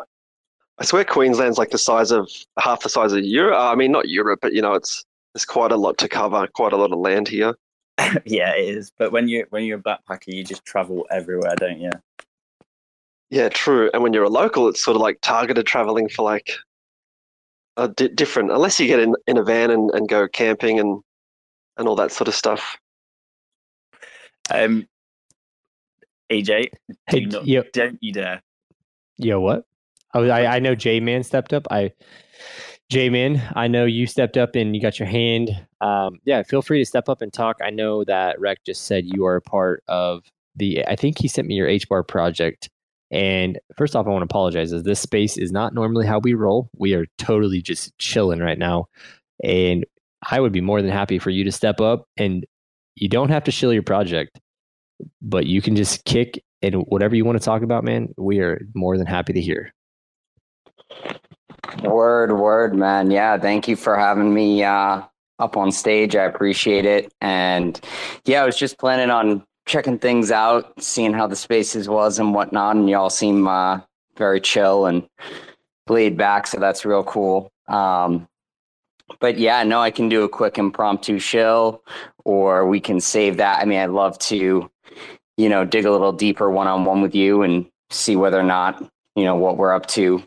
[0.79, 2.31] I swear Queensland's like the size of
[2.61, 3.59] half the size of Europe.
[3.59, 6.47] Uh, I mean, not Europe, but you know, it's there's quite a lot to cover,
[6.47, 7.57] quite a lot of land here.
[8.25, 8.93] yeah, it is.
[8.97, 11.91] But when you when you're a backpacker, you just travel everywhere, don't you?
[13.31, 13.91] Yeah, true.
[13.93, 16.53] And when you're a local, it's sort of like targeted traveling for like
[17.79, 21.01] a di- different, unless you get in, in a van and, and go camping and
[21.79, 22.77] and all that sort of stuff.
[24.51, 24.87] Um,
[26.31, 26.69] AJ,
[27.07, 28.43] hey, do not, yo, don't you dare.
[29.17, 29.65] Yo, what?
[30.15, 31.67] Oh, I, I know J Man stepped up.
[31.71, 31.93] I
[32.91, 35.51] J-Man, I know you stepped up and you got your hand.
[35.83, 37.59] Um, yeah, feel free to step up and talk.
[37.63, 40.25] I know that Rec just said you are a part of
[40.57, 40.87] the.
[40.87, 42.71] I think he sent me your H bar project.
[43.11, 46.35] And first off, I want to apologize as this space is not normally how we
[46.35, 46.69] roll.
[46.77, 48.87] We are totally just chilling right now,
[49.43, 49.87] and
[50.29, 52.07] I would be more than happy for you to step up.
[52.17, 52.45] And
[52.97, 54.39] you don't have to shill your project,
[55.23, 58.09] but you can just kick and whatever you want to talk about, man.
[58.17, 59.73] We are more than happy to hear.
[61.83, 63.11] Word, word, man.
[63.11, 65.03] Yeah, thank you for having me uh,
[65.39, 66.17] up on stage.
[66.17, 67.13] I appreciate it.
[67.21, 67.81] And
[68.25, 72.35] yeah, I was just planning on checking things out, seeing how the spaces was and
[72.35, 72.75] whatnot.
[72.75, 73.81] And y'all seem uh,
[74.17, 75.09] very chill and
[75.89, 77.53] laid back, so that's real cool.
[77.69, 78.27] Um,
[79.21, 81.83] but yeah, no, I can do a quick impromptu shill,
[82.25, 83.61] or we can save that.
[83.61, 84.71] I mean, I'd love to,
[85.37, 88.43] you know, dig a little deeper one on one with you and see whether or
[88.43, 88.83] not
[89.19, 90.23] you know what we're up to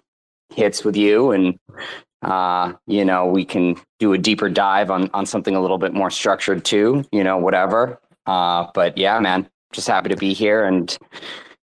[0.49, 1.57] hits with you and
[2.23, 5.93] uh, you know we can do a deeper dive on on something a little bit
[5.93, 10.63] more structured too you know whatever uh, but yeah man just happy to be here
[10.65, 10.97] and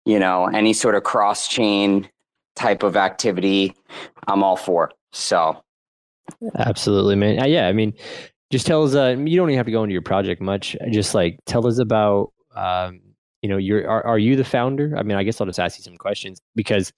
[0.04, 2.08] you know any sort of cross chain
[2.56, 3.74] type of activity
[4.26, 4.90] i'm all for.
[5.12, 5.60] So.
[6.56, 7.40] Absolutely man.
[7.40, 7.92] Uh, yeah i mean
[8.50, 10.76] just tell us uh, you don't even have to go into your project much.
[10.90, 13.00] Just like tell us about um,
[13.42, 14.94] you know you're are, are you the founder?
[14.96, 16.92] I mean i guess i'll just ask you some questions because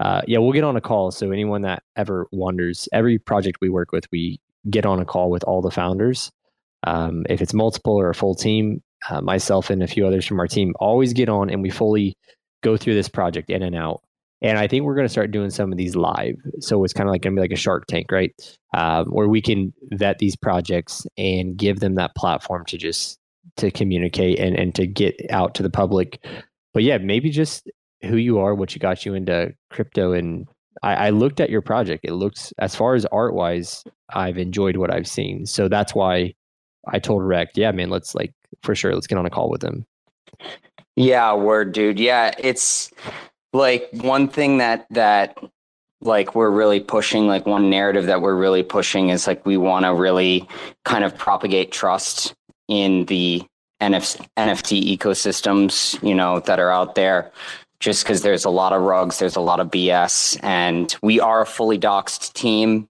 [0.00, 1.10] uh, yeah, we'll get on a call.
[1.10, 5.30] So anyone that ever wonders, every project we work with, we get on a call
[5.30, 6.30] with all the founders.
[6.86, 10.40] Um, if it's multiple or a full team, uh, myself and a few others from
[10.40, 12.16] our team always get on and we fully
[12.62, 14.02] go through this project in and out.
[14.42, 16.36] And I think we're going to start doing some of these live.
[16.60, 18.32] So it's kind of like going to be like a Shark Tank, right?
[18.74, 23.18] Um, where we can vet these projects and give them that platform to just
[23.56, 26.24] to communicate and and to get out to the public.
[26.72, 27.70] But yeah, maybe just
[28.02, 30.46] who you are, what you got you into crypto, and
[30.82, 32.04] I, I looked at your project.
[32.04, 35.46] It looks as far as art wise, I've enjoyed what I've seen.
[35.46, 36.34] So that's why
[36.86, 39.62] I told Rec, yeah, man, let's like for sure, let's get on a call with
[39.62, 39.84] him.
[40.96, 41.98] Yeah, word, dude.
[41.98, 42.90] Yeah, it's
[43.52, 45.36] like one thing that that
[46.00, 49.86] like we're really pushing like one narrative that we're really pushing is like we want
[49.86, 50.46] to really
[50.84, 52.34] kind of propagate trust
[52.68, 53.42] in the
[53.80, 57.32] NF- NFT ecosystems, you know, that are out there.
[57.80, 61.42] Just because there's a lot of rugs, there's a lot of BS, and we are
[61.42, 62.88] a fully doxed team.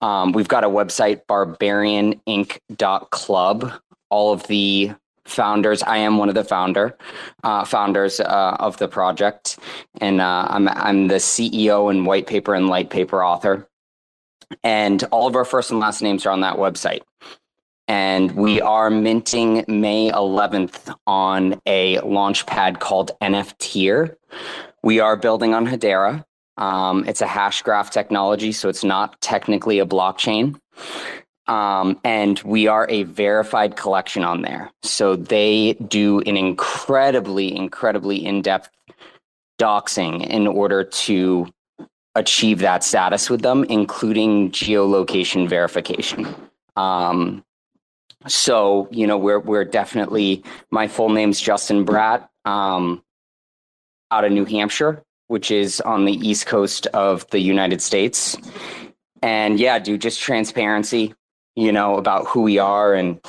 [0.00, 3.72] Um, we've got a website, barbarianinc.club.
[4.12, 4.92] All of the
[5.24, 5.82] founders.
[5.82, 6.96] I am one of the founder
[7.44, 9.58] uh, founders uh, of the project,
[10.00, 13.68] and uh, I'm I'm the CEO and white paper and light paper author.
[14.62, 17.00] And all of our first and last names are on that website.
[17.88, 24.14] And we are minting May 11th on a launch pad called NFTier.
[24.82, 26.24] We are building on Hedera.
[26.58, 30.60] Um, it's a hash graph technology, so it's not technically a blockchain.
[31.48, 34.70] Um, and we are a verified collection on there.
[34.82, 38.70] So they do an incredibly, incredibly in depth
[39.60, 41.48] doxing in order to
[42.14, 46.34] achieve that status with them, including geolocation verification.
[46.76, 47.44] Um,
[48.26, 53.02] so, you know, we're, we're definitely, my full name's Justin Bratt, um,
[54.10, 58.36] out of New Hampshire, which is on the east coast of the United States.
[59.22, 61.14] And yeah, dude, just transparency
[61.56, 63.20] you know, about who we are and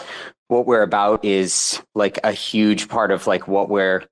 [0.47, 4.03] what we're about is like a huge part of like what we're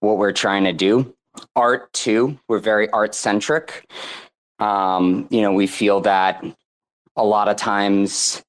[0.00, 1.14] what we're trying to do.
[1.56, 3.90] Art too, we're very art centric.
[4.58, 6.44] Um, you know, we feel that
[7.16, 8.42] a lot of times,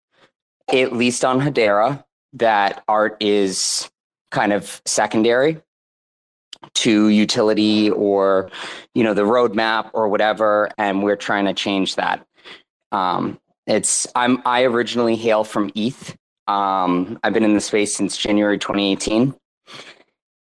[0.72, 3.90] at least on Hedera, that art is
[4.32, 5.62] kind of secondary
[6.74, 8.50] to utility or
[8.94, 12.26] you know the roadmap or whatever and we're trying to change that
[12.92, 16.16] um, it's I'm I originally hail from ETH.
[16.48, 19.34] Um, I've been in the space since January 2018,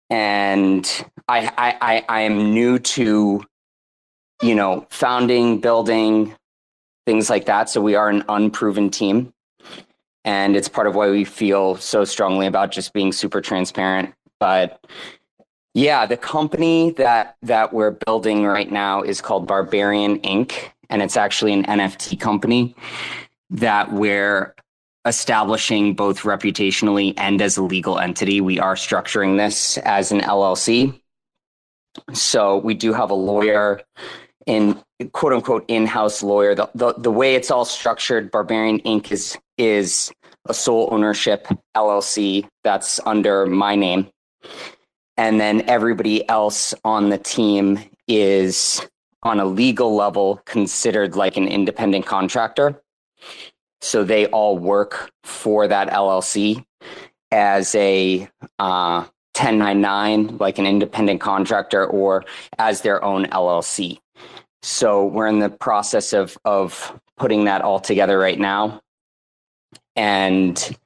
[0.08, 3.44] and I I I, I am new to
[4.42, 6.34] you know founding, building
[7.06, 7.68] things like that.
[7.68, 9.32] So we are an unproven team,
[10.24, 14.14] and it's part of why we feel so strongly about just being super transparent.
[14.38, 14.82] But
[15.74, 21.16] yeah, the company that that we're building right now is called Barbarian Inc and it's
[21.16, 22.74] actually an NFT company
[23.50, 24.54] that we're
[25.06, 28.40] establishing both reputationally and as a legal entity.
[28.40, 31.00] We are structuring this as an LLC.
[32.12, 33.80] So we do have a lawyer
[34.46, 34.80] in
[35.12, 36.54] quote unquote in-house lawyer.
[36.54, 39.10] The, the, the way it's all structured, Barbarian Inc.
[39.10, 40.12] is is
[40.48, 44.08] a sole ownership LLC that's under my name.
[45.16, 48.80] And then everybody else on the team is
[49.22, 52.80] on a legal level considered like an independent contractor.
[53.80, 56.64] So they all work for that LLC
[57.30, 58.28] as a
[58.58, 59.04] uh,
[59.36, 62.24] 1099, like an independent contractor, or
[62.58, 63.98] as their own LLC.
[64.62, 68.80] So we're in the process of of putting that all together right now.
[69.96, 70.76] And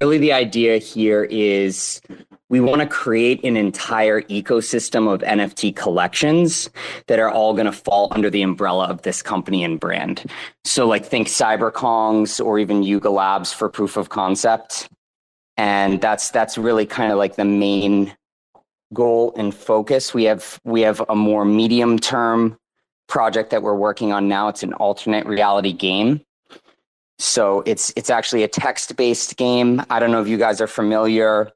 [0.00, 2.00] really the idea here is
[2.48, 6.70] we want to create an entire ecosystem of NFT collections
[7.06, 10.24] that are all going to fall under the umbrella of this company and brand.
[10.64, 14.88] So, like, think CyberKongz or even Yuga Labs for proof of concept.
[15.56, 18.14] And that's that's really kind of like the main
[18.92, 20.12] goal and focus.
[20.12, 22.56] We have we have a more medium term
[23.08, 24.48] project that we're working on now.
[24.48, 26.20] It's an alternate reality game.
[27.18, 29.82] So it's it's actually a text based game.
[29.90, 31.52] I don't know if you guys are familiar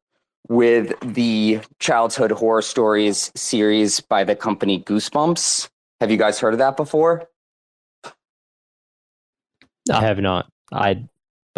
[0.49, 5.69] with the childhood horror stories series by the company Goosebumps.
[6.01, 7.29] Have you guys heard of that before?
[9.93, 10.51] I have not.
[10.73, 11.05] I,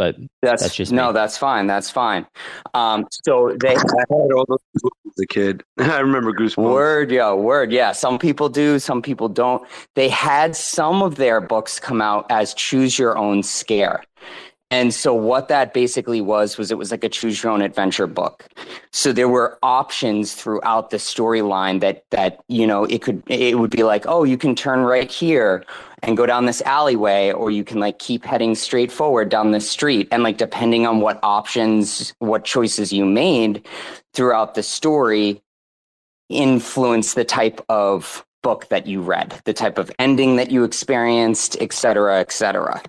[0.01, 1.13] but that's, that's just no, me.
[1.13, 1.67] that's fine.
[1.67, 2.27] That's fine.
[2.73, 5.63] Um, so they I had all those books as a kid.
[5.79, 6.73] I remember Goosebumps.
[6.73, 7.93] word, yeah, word, yeah.
[7.93, 9.63] Some people do, some people don't.
[9.97, 14.03] They had some of their books come out as choose your own scare,
[14.73, 18.07] And so what that basically was was it was like a choose your own adventure
[18.07, 18.47] book.
[18.93, 23.71] So there were options throughout the storyline that that you know it could it would
[23.71, 25.65] be like oh you can turn right here
[26.03, 29.69] and go down this alleyway or you can like keep heading straight forward down this
[29.69, 33.67] street and like depending on what options what choices you made
[34.15, 35.43] throughout the story
[36.29, 41.57] influence the type of book that you read the type of ending that you experienced
[41.61, 42.81] et cetera et cetera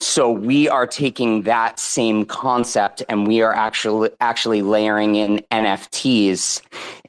[0.00, 6.62] so we are taking that same concept and we are actually actually layering in NFTs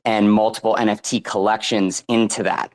[0.03, 2.73] and multiple NFT collections into that.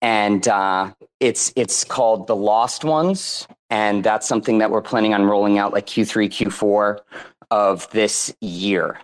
[0.00, 5.24] And uh, it's it's called the Lost Ones, and that's something that we're planning on
[5.24, 6.98] rolling out like Q3, Q4
[7.50, 9.00] of this year.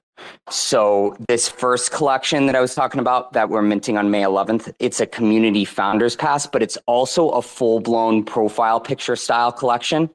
[0.48, 4.72] So this first collection that I was talking about that we're minting on May 11th,
[4.78, 10.10] it's a community founders pass, but it's also a full blown profile picture style collection.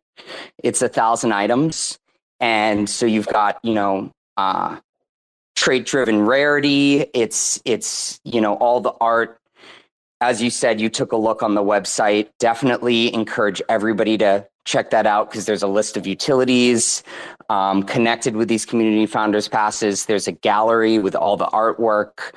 [0.63, 1.99] It's a thousand items.
[2.39, 4.77] And so you've got, you know, uh,
[5.55, 7.05] trait driven rarity.
[7.13, 9.39] It's, it's, you know, all the art.
[10.21, 12.29] As you said, you took a look on the website.
[12.39, 17.03] Definitely encourage everybody to check that out because there's a list of utilities
[17.49, 20.05] um, connected with these community founders passes.
[20.05, 22.33] There's a gallery with all the artwork.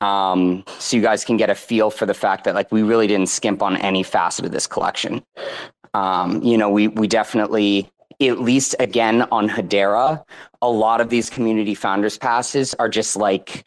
[0.00, 3.06] Um, so you guys can get a feel for the fact that like we really
[3.06, 5.24] didn't skimp on any facet of this collection.
[5.94, 7.88] Um, you know, we we definitely
[8.20, 10.24] at least again on Hedera,
[10.62, 13.64] a lot of these community founders passes are just like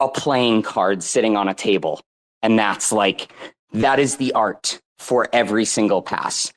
[0.00, 2.00] a playing card sitting on a table.
[2.42, 3.32] And that's like
[3.72, 6.52] that is the art for every single pass.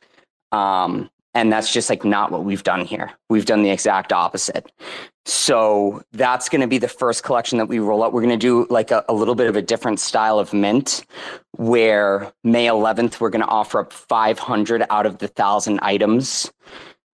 [0.51, 3.11] Um, and that's just like not what we've done here.
[3.29, 4.71] We've done the exact opposite.
[5.25, 8.11] So that's going to be the first collection that we roll out.
[8.11, 11.05] We're going to do like a, a, little bit of a different style of mint
[11.51, 16.51] where May 11th, we're going to offer up 500 out of the thousand items.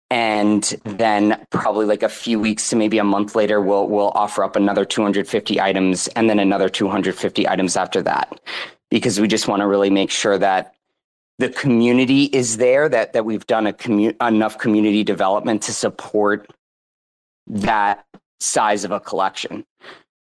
[0.08, 4.44] And then probably like a few weeks to maybe a month later, we'll, we'll offer
[4.44, 8.40] up another 250 items and then another 250 items after that,
[8.88, 10.75] because we just want to really make sure that
[11.38, 16.50] the community is there that that we've done a commu- enough community development to support
[17.46, 18.04] that
[18.40, 19.64] size of a collection.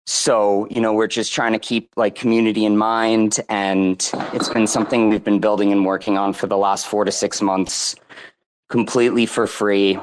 [0.06, 4.66] So you know we're just trying to keep like community in mind and it's been
[4.66, 7.96] something we've been building and working on for the last four to six months
[8.68, 9.98] completely for free.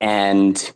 [0.00, 0.72] And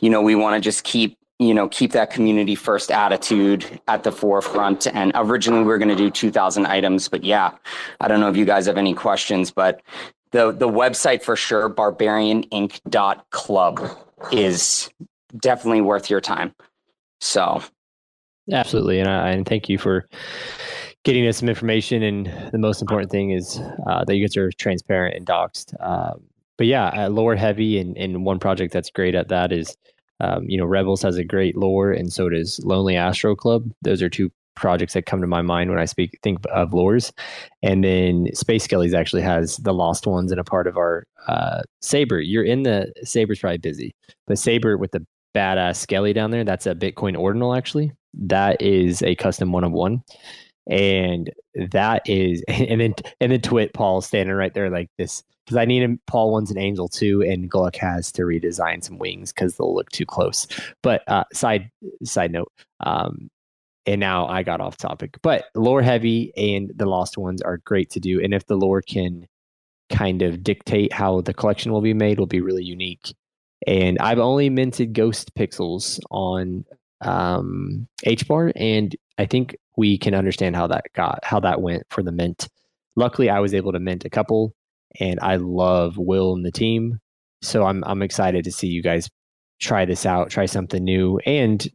[0.00, 4.04] you know we want to just keep you know keep that community first attitude at
[4.04, 4.86] the forefront.
[4.86, 7.50] And originally we were going to do 2000 items but yeah
[8.00, 9.82] i don't know if you guys have any questions but
[10.32, 13.90] the the website for sure barbarianinc.club
[14.32, 14.90] is
[15.38, 16.52] definitely worth your time.
[17.20, 17.62] So.
[18.52, 18.98] Absolutely.
[18.98, 20.08] And I, and thank you for
[21.04, 22.02] getting us some information.
[22.02, 26.22] And the most important thing is uh, that you guys are transparent and doxed um,
[26.60, 29.78] but yeah uh, lore heavy and, and one project that's great at that is
[30.20, 33.70] um, you know, Rebels has a great lore, and so does Lonely Astro Club.
[33.82, 37.12] Those are two projects that come to my mind when I speak think of lores.
[37.62, 41.62] And then Space Skellies actually has the Lost Ones and a part of our uh,
[41.80, 42.20] Saber.
[42.20, 43.94] You're in the Saber's probably busy,
[44.26, 45.04] but Saber with the
[45.34, 47.92] badass Skelly down there, that's a Bitcoin ordinal actually.
[48.12, 50.02] That is a custom one of one.
[50.70, 55.56] And that is, and then and then Twit Paul standing right there like this because
[55.56, 56.00] I need him.
[56.06, 59.90] Paul wants an Angel too, and Gluck has to redesign some wings because they'll look
[59.90, 60.46] too close.
[60.82, 61.70] But uh, side
[62.04, 63.30] side note, um,
[63.84, 65.18] and now I got off topic.
[65.22, 68.80] But lore heavy and the lost ones are great to do, and if the lore
[68.80, 69.26] can
[69.90, 73.12] kind of dictate how the collection will be made, will be really unique.
[73.66, 76.64] And I've only minted ghost pixels on
[77.00, 82.02] um, HBAR, and I think we can understand how that got how that went for
[82.02, 82.48] the mint.
[82.96, 84.54] Luckily, I was able to mint a couple
[84.98, 86.98] and I love Will and the team.
[87.42, 89.10] So I'm I'm excited to see you guys
[89.60, 91.68] try this out, try something new, and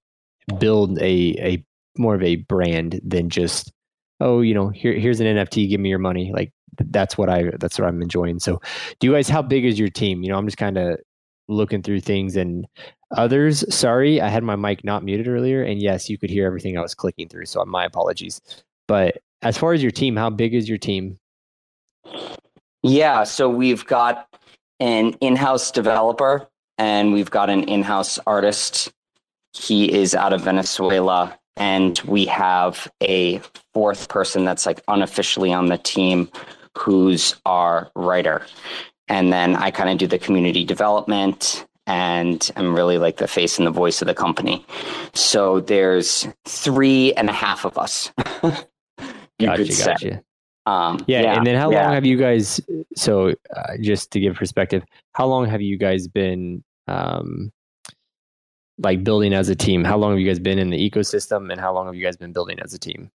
[0.57, 1.63] build a a
[1.99, 3.71] more of a brand than just
[4.19, 6.31] oh you know here here's an NFT, give me your money.
[6.33, 8.39] Like that's what I that's what I'm enjoying.
[8.39, 8.59] So
[8.99, 10.23] do you guys how big is your team?
[10.23, 10.99] You know I'm just kind of
[11.47, 12.65] looking through things and
[13.15, 16.77] others sorry i had my mic not muted earlier and yes you could hear everything
[16.77, 18.41] i was clicking through so my apologies
[18.87, 21.19] but as far as your team how big is your team
[22.87, 24.27] yeah, so we've got
[24.79, 28.91] an in-house developer and we've got an in-house artist.
[29.53, 33.41] He is out of Venezuela and we have a
[33.73, 36.29] fourth person that's like unofficially on the team
[36.77, 38.45] who's our writer.
[39.07, 43.57] And then I kind of do the community development and I'm really like the face
[43.57, 44.65] and the voice of the company.
[45.13, 48.11] So there's three and a half of us.
[48.43, 50.21] you gotcha, gotcha.
[50.65, 51.85] Um, Yeah, yeah, and then how yeah.
[51.85, 52.59] long have you guys?
[52.95, 54.83] So, uh, just to give perspective,
[55.13, 57.51] how long have you guys been um,
[58.79, 59.83] like building as a team?
[59.83, 62.17] How long have you guys been in the ecosystem, and how long have you guys
[62.17, 63.11] been building as a team?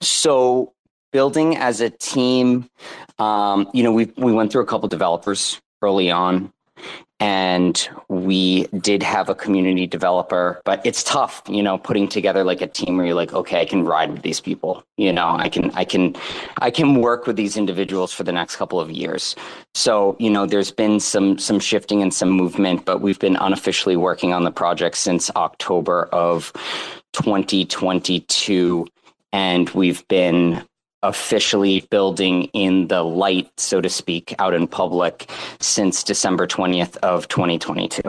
[0.00, 0.74] So
[1.14, 2.68] building as a team,
[3.20, 6.52] um, you know, we we went through a couple developers early on,
[7.20, 12.60] and we did have a community developer, but it's tough, you know, putting together like
[12.60, 15.48] a team where you're like, okay, I can ride with these people, you know, I
[15.48, 16.16] can I can
[16.58, 19.36] I can work with these individuals for the next couple of years.
[19.72, 23.96] So, you know, there's been some some shifting and some movement, but we've been unofficially
[23.96, 26.52] working on the project since October of
[27.12, 28.88] 2022
[29.32, 30.64] and we've been
[31.04, 35.30] officially building in the light, so to speak, out in public
[35.60, 38.02] since December 20th of 2022.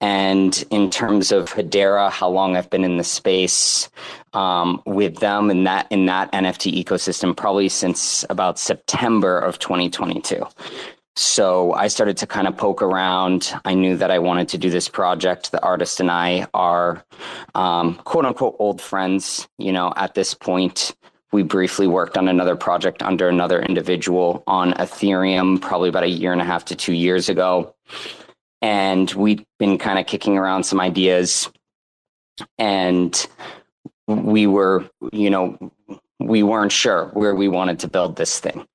[0.00, 3.88] And in terms of Hedera, how long I've been in the space
[4.32, 10.44] um, with them in that in that NFT ecosystem, probably since about September of 2022.
[11.14, 13.52] So I started to kind of poke around.
[13.64, 15.52] I knew that I wanted to do this project.
[15.52, 17.04] The artist and I are
[17.54, 19.46] um, quote unquote old friends.
[19.58, 20.96] You know, at this point,
[21.32, 26.32] we briefly worked on another project under another individual on Ethereum, probably about a year
[26.32, 27.74] and a half to two years ago.
[28.60, 31.50] And we'd been kind of kicking around some ideas.
[32.58, 33.26] And
[34.06, 35.72] we were, you know,
[36.20, 38.66] we weren't sure where we wanted to build this thing.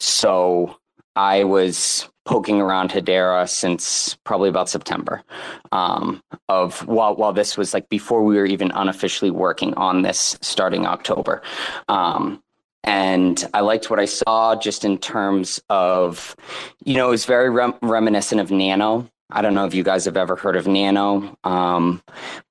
[0.00, 0.76] So
[1.14, 5.24] I was poking around Hedera since probably about September.
[5.72, 10.38] Um, of while while this was like before we were even unofficially working on this
[10.40, 11.42] starting October.
[11.88, 12.40] Um,
[12.84, 16.36] and I liked what I saw just in terms of,
[16.84, 19.10] you know, it was very rem- reminiscent of Nano.
[19.30, 22.00] I don't know if you guys have ever heard of Nano, um,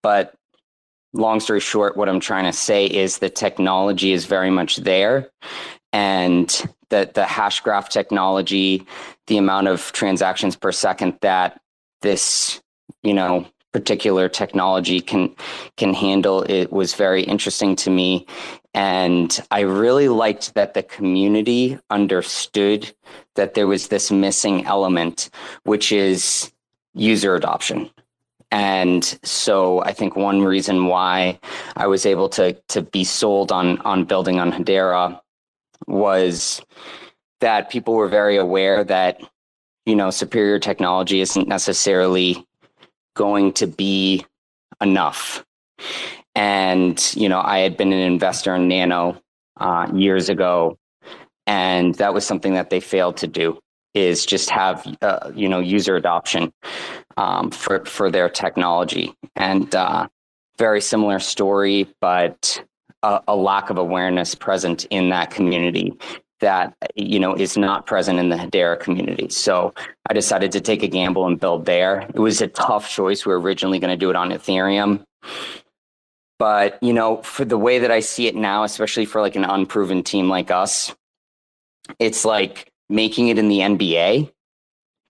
[0.03, 0.35] but
[1.13, 5.31] long story short, what I'm trying to say is the technology is very much there,
[5.93, 6.47] and
[6.89, 8.85] the the hash graph technology,
[9.27, 11.59] the amount of transactions per second that
[12.01, 12.61] this
[13.03, 15.35] you know particular technology can
[15.77, 18.25] can handle it was very interesting to me.
[18.73, 22.93] And i really liked that the community understood
[23.35, 25.29] that there was this missing element
[25.63, 26.51] which is
[26.93, 27.89] user adoption.
[28.51, 31.39] And so i think one reason why
[31.75, 35.19] i was able to to be sold on on building on hedera
[35.89, 36.61] was
[37.41, 39.21] that people were very aware that
[39.85, 42.45] you know superior technology isn't necessarily
[43.15, 44.25] going to be
[44.81, 45.43] enough.
[46.35, 49.19] And you know i had been an investor in nano
[49.59, 50.77] uh, years ago
[51.47, 53.59] and that was something that they failed to do
[53.95, 56.53] is just have uh, you know user adoption
[57.17, 59.13] um, for for their technology.
[59.35, 60.07] And uh,
[60.57, 62.63] very similar story but
[63.03, 65.93] a, a lack of awareness present in that community
[66.39, 69.29] that you know is not present in the Hedera community.
[69.29, 69.73] So
[70.09, 72.01] I decided to take a gamble and build there.
[72.13, 73.25] It was a tough choice.
[73.25, 75.03] We were originally going to do it on Ethereum.
[76.37, 79.43] But, you know, for the way that I see it now, especially for like an
[79.43, 80.95] unproven team like us,
[81.99, 84.31] it's like making it in the NBA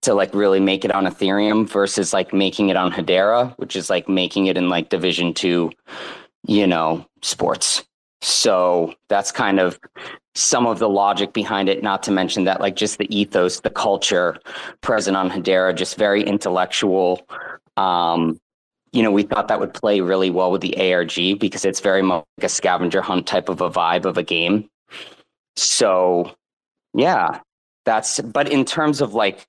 [0.02, 3.92] to like really make it on Ethereum versus like making it on Hedera, which is
[3.92, 5.72] like making it in like division two,
[6.48, 7.86] you know, sports.
[8.22, 9.80] So that's kind of
[10.36, 13.70] some of the logic behind it, not to mention that like just the ethos, the
[13.70, 14.38] culture
[14.82, 17.26] present on Hedera, just very intellectual.
[17.78, 18.40] Um,
[18.92, 22.02] you know, we thought that would play really well with the ARG because it's very
[22.02, 24.70] much like a scavenger hunt type of a vibe of a game.
[25.56, 26.36] So
[26.94, 27.40] yeah,
[27.86, 29.48] that's but in terms of like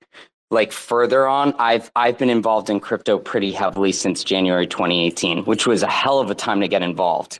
[0.51, 5.65] like further on, I've I've been involved in crypto pretty heavily since January 2018, which
[5.65, 7.39] was a hell of a time to get involved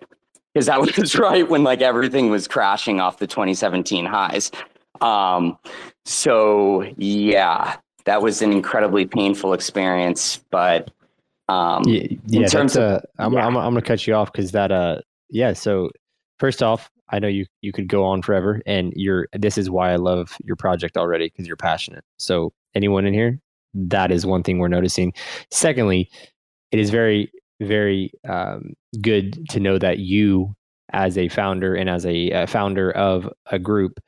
[0.54, 4.52] because that was right when like everything was crashing off the 2017 highs.
[5.02, 5.58] Um,
[6.06, 10.90] so yeah, that was an incredibly painful experience, but
[11.50, 13.46] um, yeah, yeah terms of- uh, I'm, yeah.
[13.46, 15.90] I'm, I'm gonna cut you off because that uh yeah so
[16.40, 19.92] first off i know you you could go on forever and you're this is why
[19.92, 23.40] i love your project already because you're passionate so anyone in here
[23.74, 25.14] that is one thing we're noticing
[25.50, 26.10] secondly
[26.72, 30.54] it is very very um, good to know that you
[30.94, 34.00] as a founder and as a uh, founder of a group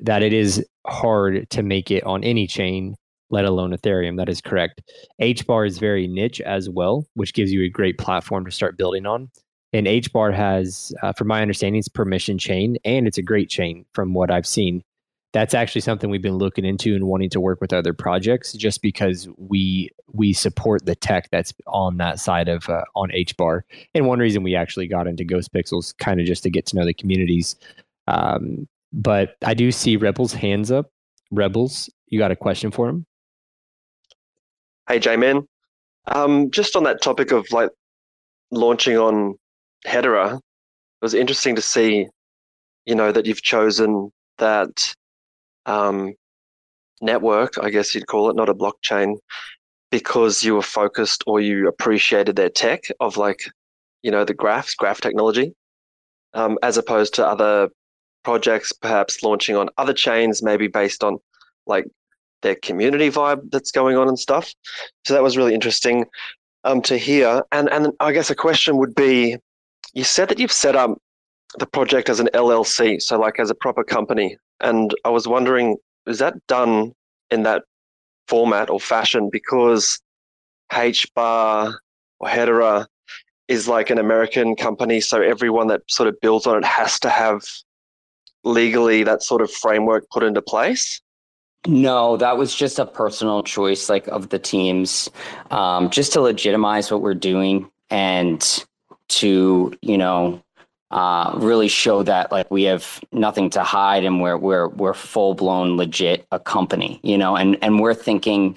[0.00, 2.96] that it is hard to make it on any chain
[3.30, 4.82] let alone ethereum that is correct
[5.20, 9.06] HBAR is very niche as well, which gives you a great platform to start building
[9.06, 9.30] on.
[9.72, 13.86] And HBAR has, uh, from my understanding, it's permission chain, and it's a great chain
[13.94, 14.82] from what I've seen.
[15.32, 18.82] That's actually something we've been looking into and wanting to work with other projects, just
[18.82, 23.62] because we we support the tech that's on that side of uh, on HBAR.
[23.94, 26.76] And one reason we actually got into Ghost Pixels, kind of just to get to
[26.76, 27.56] know the communities.
[28.08, 30.90] Um, but I do see Rebels hands up.
[31.30, 33.06] Rebels, you got a question for him?
[34.88, 35.46] Hey, J-Man.
[36.08, 37.70] Um, just on that topic of like
[38.50, 39.36] launching on
[39.86, 40.40] Hedera, it
[41.00, 42.06] was interesting to see,
[42.84, 44.94] you know, that you've chosen that
[45.66, 46.14] um,
[47.00, 49.16] network, I guess you'd call it, not a blockchain,
[49.90, 53.40] because you were focused or you appreciated their tech of like,
[54.02, 55.54] you know, the graphs, graph technology,
[56.34, 57.68] um, as opposed to other
[58.24, 61.18] projects perhaps launching on other chains, maybe based on
[61.66, 61.84] like
[62.42, 64.52] their community vibe that's going on and stuff.
[65.04, 66.06] So that was really interesting
[66.64, 67.42] um, to hear.
[67.52, 69.36] And and I guess a question would be,
[69.94, 70.98] you said that you've set up
[71.58, 74.36] the project as an LLC, so like as a proper company.
[74.60, 75.76] And I was wondering,
[76.06, 76.92] is that done
[77.30, 77.62] in that
[78.28, 80.00] format or fashion because
[80.72, 81.80] H bar
[82.20, 82.86] or Hedera
[83.48, 87.10] is like an American company, so everyone that sort of builds on it has to
[87.10, 87.42] have
[88.44, 91.00] legally that sort of framework put into place?
[91.66, 95.10] No, that was just a personal choice, like of the teams,
[95.50, 98.64] um, just to legitimize what we're doing and
[99.08, 100.42] to, you know,
[100.92, 105.34] uh, really show that like we have nothing to hide and we're we're we're full
[105.34, 108.56] blown legit a company, you know, and and we're thinking,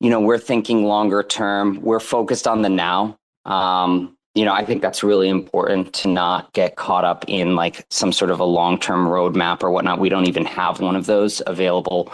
[0.00, 1.80] you know, we're thinking longer term.
[1.82, 3.16] We're focused on the now.
[3.44, 7.86] Um, you know, I think that's really important to not get caught up in like
[7.90, 10.00] some sort of a long term roadmap or whatnot.
[10.00, 12.12] We don't even have one of those available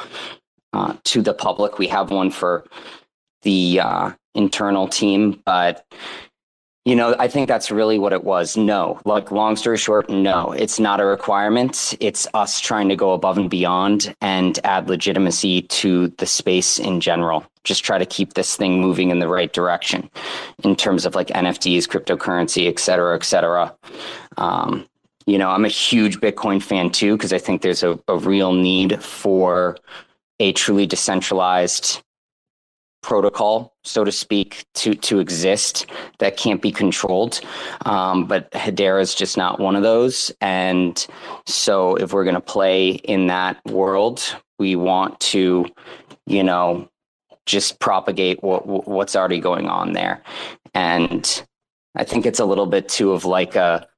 [0.75, 1.79] uh, to the public.
[1.79, 2.65] We have one for
[3.43, 5.87] the uh, internal team, but
[6.85, 8.57] you know, I think that's really what it was.
[8.57, 11.95] No, like long story short, no, it's not a requirement.
[12.01, 17.01] It's us trying to go above and beyond and add legitimacy to the space in
[17.01, 17.45] general.
[17.65, 20.09] Just try to keep this thing moving in the right direction
[20.65, 23.75] in terms of like NFTs, cryptocurrency, et cetera, et cetera.
[24.39, 24.89] Um,
[25.27, 28.55] you know, I'm a huge Bitcoin fan too, because I think there's a, a real
[28.55, 29.77] need for
[30.41, 32.03] a truly decentralized
[33.09, 35.87] protocol, so to speak, to to exist
[36.19, 37.41] that can't be controlled.
[37.87, 40.31] Um, but Hedera is just not one of those.
[40.43, 40.95] And
[41.47, 45.65] so, if we're going to play in that world, we want to,
[46.27, 46.87] you know,
[47.47, 50.23] just propagate what what's already going on there.
[50.75, 51.43] And
[51.97, 53.89] I think it's a little bit too of like a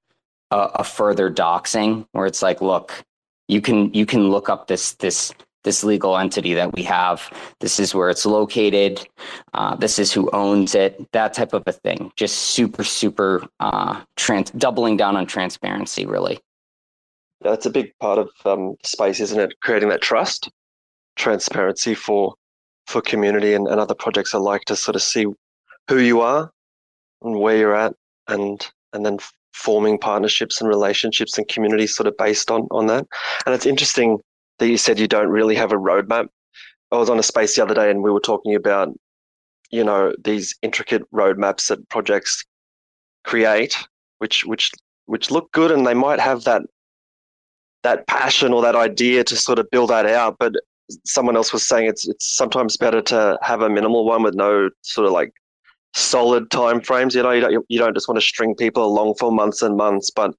[0.52, 3.02] a, a further doxing, where it's like, look,
[3.48, 5.32] you can you can look up this this
[5.64, 7.30] this legal entity that we have.
[7.61, 9.06] This is where it's located.
[9.54, 11.11] Uh, this is who owns it.
[11.12, 12.12] That type of a thing.
[12.16, 16.40] Just super, super uh, trans- doubling down on transparency, really.
[17.42, 19.61] That's a big part of um, space, isn't it?
[19.61, 20.50] Creating that trust,
[21.16, 22.34] transparency for
[22.86, 25.24] for community and, and other projects alike to sort of see
[25.88, 26.50] who you are
[27.22, 27.94] and where you're at,
[28.28, 29.18] and and then
[29.54, 33.06] forming partnerships and relationships and communities sort of based on on that.
[33.46, 34.18] And it's interesting
[34.61, 36.28] that you said you don't really have a roadmap.
[36.92, 38.94] I was on a space the other day and we were talking about,
[39.70, 42.44] you know, these intricate roadmaps that projects
[43.24, 43.76] create,
[44.18, 44.70] which which
[45.06, 46.62] which look good and they might have that
[47.82, 50.36] that passion or that idea to sort of build that out.
[50.38, 50.52] But
[51.06, 54.68] someone else was saying it's it's sometimes better to have a minimal one with no
[54.82, 55.32] sort of like
[55.94, 57.14] solid time frames.
[57.14, 59.76] You know, you don't you don't just want to string people along for months and
[59.76, 60.34] months, but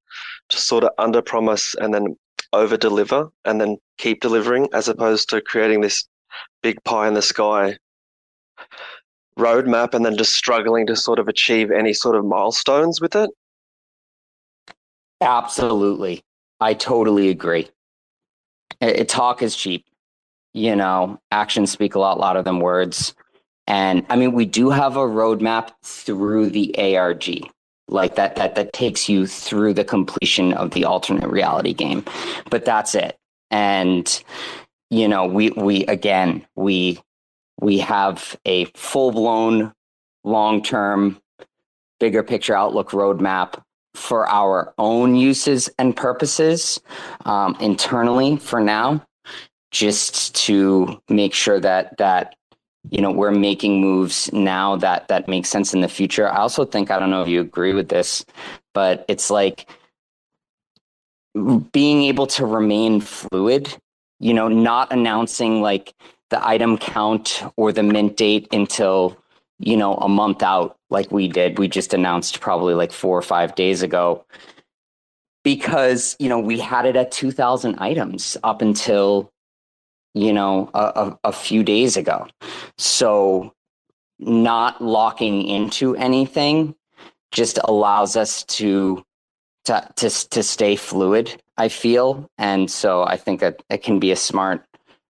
[0.50, 2.16] just sort of under promise and then
[2.54, 6.08] over deliver and then keep delivering as opposed to creating this
[6.62, 7.78] big pie in the sky
[9.38, 13.30] roadmap and then just struggling to sort of achieve any sort of milestones with it?
[15.22, 16.24] Absolutely.
[16.60, 17.70] I totally agree.
[18.80, 19.86] It, talk is cheap.
[20.54, 23.14] You know, actions speak a lot louder than words.
[23.68, 27.48] And I mean, we do have a roadmap through the ARG
[27.92, 32.04] like that that that takes you through the completion of the alternate reality game.
[32.50, 33.18] But that's it.
[33.50, 34.24] And
[34.90, 37.00] you know we we again we
[37.60, 39.72] we have a full-blown
[40.24, 41.22] long-term
[42.00, 43.62] bigger picture outlook roadmap
[43.94, 46.80] for our own uses and purposes
[47.26, 49.06] um, internally for now
[49.72, 52.36] just to make sure that that
[52.90, 56.66] you know we're making moves now that that make sense in the future i also
[56.66, 58.26] think i don't know if you agree with this
[58.74, 59.70] but it's like
[61.72, 63.76] being able to remain fluid
[64.20, 65.94] you know not announcing like
[66.30, 69.16] the item count or the mint date until
[69.60, 73.22] you know a month out like we did we just announced probably like 4 or
[73.22, 74.26] 5 days ago
[75.44, 79.32] because you know we had it at 2000 items up until
[80.14, 82.28] you know, a, a, a few days ago.
[82.82, 83.54] So
[84.18, 86.74] not locking into anything
[87.32, 89.04] just allows us to
[89.66, 94.10] to to, to stay fluid I feel, and so I think that it can be
[94.10, 94.66] a smart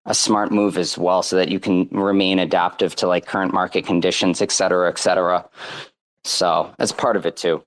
[0.06, 3.86] a smart move as well, so that you can remain adaptive to like current market
[3.86, 5.48] conditions, et cetera, et cetera.
[6.26, 7.64] So that's part of it too.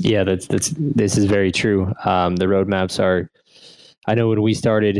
[0.00, 1.92] Yeah, that's that's this is very true.
[2.04, 3.28] Um, the roadmaps are.
[4.08, 4.98] I know when we started,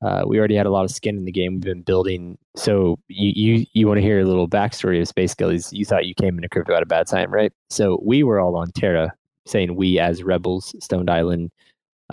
[0.00, 1.54] uh, we already had a lot of skin in the game.
[1.54, 2.38] We've been building.
[2.56, 5.68] So you you you want to hear a little backstory of Space Skellies?
[5.70, 7.52] You thought you came into crypto at a bad time, right?
[7.68, 9.12] So we were all on Terra,
[9.46, 11.50] saying we as rebels, Stoned Island,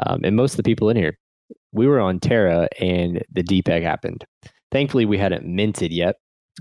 [0.06, 1.18] um, and most of the people in here,
[1.72, 4.26] we were on Terra, and the depeg happened.
[4.72, 6.18] Thankfully, we hadn't minted yet,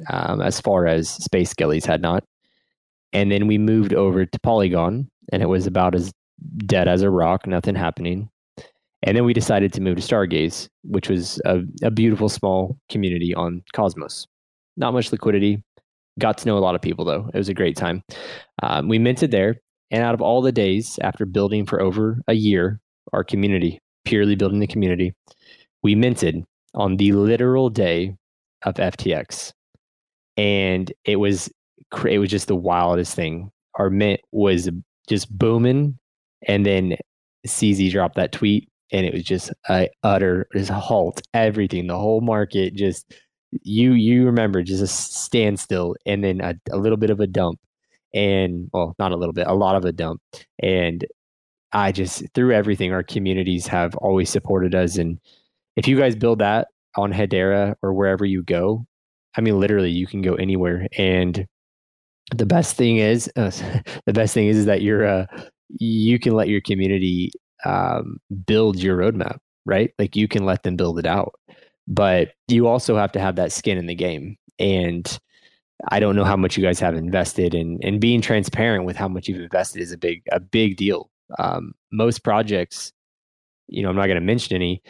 [0.09, 2.23] um, as far as Space Skellies had not.
[3.13, 6.13] And then we moved over to Polygon, and it was about as
[6.59, 8.29] dead as a rock, nothing happening.
[9.05, 13.35] And then we decided to move to Stargaze, which was a, a beautiful small community
[13.35, 14.27] on Cosmos.
[14.77, 15.63] Not much liquidity.
[16.19, 17.31] Got to know a lot of people though.
[17.33, 18.03] It was a great time.
[18.63, 19.57] Um, we minted there,
[19.91, 22.81] and out of all the days after building for over a year,
[23.13, 25.13] our community, purely building the community,
[25.83, 26.45] we minted
[26.75, 28.17] on the literal day
[28.63, 29.53] of FTX,
[30.37, 31.51] and it was
[32.07, 33.51] it was just the wildest thing.
[33.75, 34.69] Our mint was
[35.09, 35.99] just booming,
[36.47, 36.97] and then
[37.47, 41.21] CZ dropped that tweet, and it was just a utter just halt.
[41.35, 43.13] Everything, the whole market, just
[43.51, 47.59] you you remember just a standstill, and then a, a little bit of a dump,
[48.15, 50.21] and well, not a little bit, a lot of a dump,
[50.63, 51.05] and
[51.73, 55.19] I just through everything, our communities have always supported us, and
[55.77, 58.87] if you guys build that on Hedera or wherever you go,
[59.37, 61.47] I mean, literally, you can go anywhere, and
[62.33, 63.51] the best thing is uh,
[64.07, 65.27] the best thing is, is that you're uh,
[65.69, 67.33] you can let your community
[67.65, 69.93] um, build your roadmap right?
[69.99, 71.35] Like you can let them build it out
[71.87, 75.19] but you also have to have that skin in the game and
[75.89, 79.09] i don't know how much you guys have invested in and being transparent with how
[79.09, 81.11] much you've invested is a big a big deal.
[81.39, 82.93] Um, most projects
[83.69, 84.83] you know i'm not going to mention any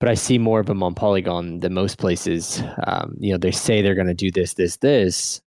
[0.00, 2.62] but i see more of them on polygon than most places.
[2.84, 5.42] Um, you know they say they're going to do this this this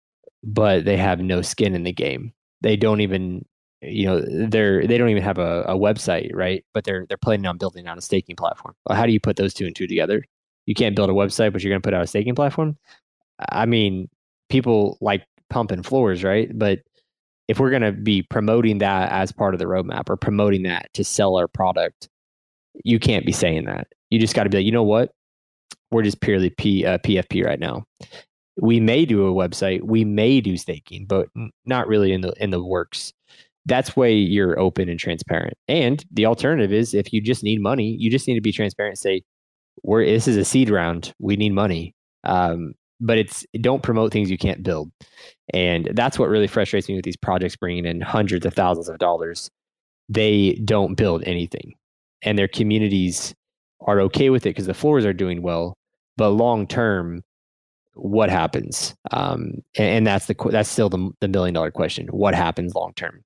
[0.45, 2.31] but they have no skin in the game.
[2.61, 3.45] They don't even,
[3.87, 6.63] you know, they're they don't even have a, a website, right?
[6.73, 8.75] But they're they're planning on building out a staking platform.
[8.87, 10.23] Well, how do you put those two and two together?
[10.65, 12.77] You can't build a website, but you're going to put out a staking platform.
[13.51, 14.09] I mean,
[14.49, 16.49] people like pumping floors, right?
[16.57, 16.79] But
[17.47, 20.89] if we're going to be promoting that as part of the roadmap or promoting that
[20.95, 22.09] to sell our product,
[22.83, 23.87] you can't be saying that.
[24.09, 25.11] You just got to be like, you know what?
[25.91, 27.85] We're just purely P, uh, PFP right now
[28.57, 31.29] we may do a website, we may do staking, but
[31.65, 33.13] not really in the in the works.
[33.65, 35.57] That's way you're open and transparent.
[35.67, 38.97] And the alternative is if you just need money, you just need to be transparent.
[38.97, 39.23] Say,
[39.83, 41.13] we're this is a seed round.
[41.19, 41.95] We need money.
[42.23, 44.91] Um, but it's don't promote things you can't build.
[45.53, 48.97] And that's what really frustrates me with these projects bringing in hundreds of thousands of
[48.97, 49.49] dollars.
[50.07, 51.73] They don't build anything,
[52.21, 53.33] and their communities
[53.81, 55.77] are okay with it because the floors are doing well.
[56.17, 57.23] But long term,
[57.95, 58.95] what happens?
[59.11, 62.07] Um, and, and, that's the that's still the, the million dollar question.
[62.07, 63.23] What happens long term?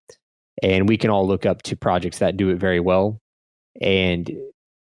[0.62, 3.20] And we can all look up to projects that do it very well,
[3.82, 4.30] and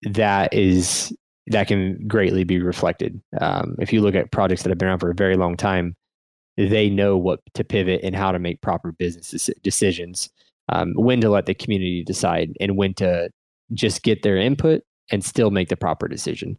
[0.03, 1.12] that is
[1.49, 3.20] that can greatly be reflected.
[3.41, 5.95] Um, if you look at projects that have been around for a very long time,
[6.57, 10.29] they know what to pivot and how to make proper business decisions,
[10.68, 13.31] um, when to let the community decide, and when to
[13.72, 16.59] just get their input and still make the proper decision.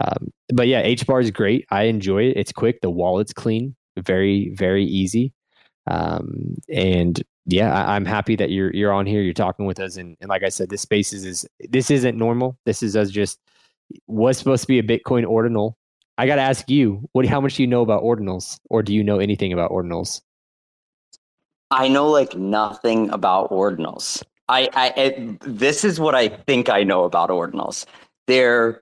[0.00, 1.66] Um, but yeah, H bar is great.
[1.70, 2.36] I enjoy it.
[2.36, 2.80] It's quick.
[2.80, 3.74] The wallet's clean.
[3.98, 5.32] Very very easy.
[5.86, 7.22] Um, and
[7.52, 9.22] yeah, I, am happy that you're you're on here.
[9.22, 12.16] You're talking with us, and, and like I said, this space is, is this isn't
[12.16, 12.56] normal.
[12.64, 13.40] This is us just
[14.06, 15.76] was supposed to be a Bitcoin ordinal.
[16.16, 17.26] I got to ask you, what?
[17.26, 20.20] How much do you know about ordinals, or do you know anything about ordinals?
[21.72, 24.22] I know like nothing about ordinals.
[24.48, 27.84] I, I this is what I think I know about ordinals.
[28.26, 28.80] They're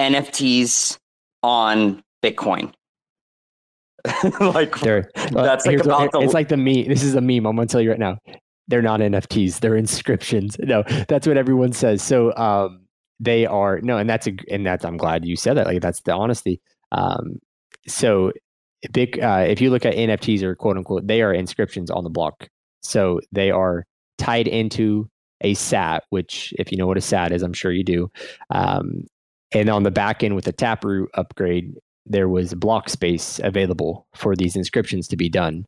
[0.00, 0.98] NFTs
[1.42, 2.72] on Bitcoin.
[4.40, 6.88] like they're uh, that's like about the, it's like the meme.
[6.88, 7.46] This is a meme.
[7.46, 8.18] I'm gonna tell you right now.
[8.68, 9.60] They're not NFTs.
[9.60, 10.56] They're inscriptions.
[10.66, 12.02] No, that's what everyone says.
[12.02, 12.86] So um,
[13.20, 15.66] they are no, and that's a and that's I'm glad you said that.
[15.66, 16.60] Like that's the honesty.
[16.92, 17.38] Um,
[17.86, 18.32] so
[18.92, 19.20] big.
[19.20, 22.48] Uh, if you look at NFTs or quote unquote, they are inscriptions on the block.
[22.82, 23.84] So they are
[24.18, 25.08] tied into
[25.42, 28.10] a SAT, which if you know what a SAT is, I'm sure you do.
[28.50, 29.04] Um,
[29.52, 31.74] and on the back end with the Taproot upgrade,
[32.06, 35.64] there was block space available for these inscriptions to be done.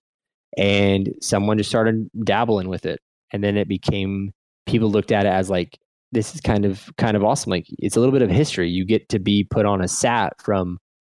[0.57, 3.01] And someone just started dabbling with it.
[3.32, 4.32] And then it became
[4.66, 5.78] people looked at it as like,
[6.12, 7.51] this is kind of kind of awesome.
[7.51, 8.70] Like it's a little bit of history.
[8.70, 10.78] You get to be put on a SAT from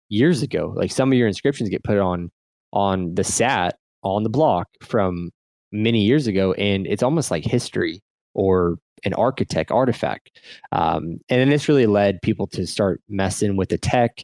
[0.09, 0.73] years ago.
[0.75, 2.31] Like some of your inscriptions get put on
[2.73, 5.31] on the SAT on the block from
[5.71, 8.01] many years ago, and it's almost like history.
[8.33, 10.39] or an architect artifact.
[10.71, 14.23] Um, and then this really led people to start messing with the tech.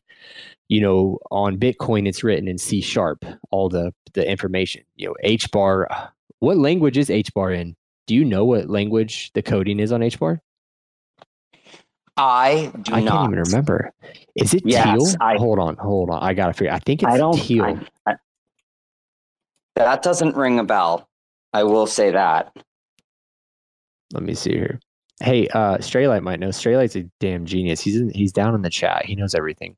[0.68, 4.84] You know, on Bitcoin, it's written in C sharp, all the the information.
[4.96, 5.88] You know, H bar.
[6.40, 7.76] What language is H bar in?
[8.08, 10.42] Do you know what language the coding is on H bar?
[12.18, 13.12] I do I not.
[13.12, 13.92] can't even remember.
[14.36, 15.18] Is it Yes, teal?
[15.22, 16.24] I- hold on, hold on.
[16.24, 16.74] I gotta figure.
[16.74, 17.38] I think it's I don't.
[17.38, 17.64] teal.
[17.64, 18.16] I- I-
[19.76, 21.08] that doesn't ring a bell.
[21.54, 22.56] I will say that.
[24.14, 24.80] Let me see here.
[25.22, 26.50] Hey, uh, Straylight might know.
[26.50, 27.82] Straylight's a damn genius.
[27.82, 29.06] He's in, he's down in the chat.
[29.06, 29.76] He knows everything.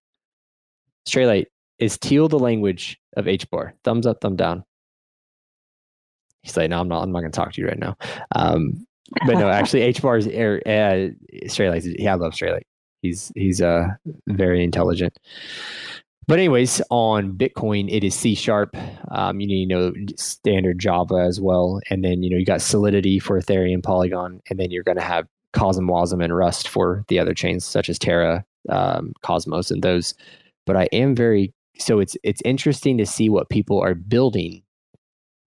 [1.07, 1.45] Straylight
[1.79, 3.73] is teal the language of H bar.
[3.83, 4.63] Thumbs up, thumb down.
[6.43, 7.03] He's like, no, I'm not.
[7.03, 7.97] I'm not going to talk to you right now.
[8.35, 8.85] Um,
[9.25, 11.13] but no, actually, H bar is er, uh,
[11.45, 11.95] Straylight.
[11.97, 12.63] Yeah, I love Straylight.
[13.01, 13.89] He's he's uh
[14.27, 15.17] very intelligent.
[16.27, 18.75] But anyways, on Bitcoin, it is C sharp.
[19.11, 22.61] Um, you need to know standard Java as well, and then you know you got
[22.61, 27.05] Solidity for Ethereum, Polygon, and then you're going to have Cosm, Wasm, and Rust for
[27.07, 30.13] the other chains such as Terra, um, Cosmos, and those.
[30.67, 34.63] But I am very so it's it's interesting to see what people are building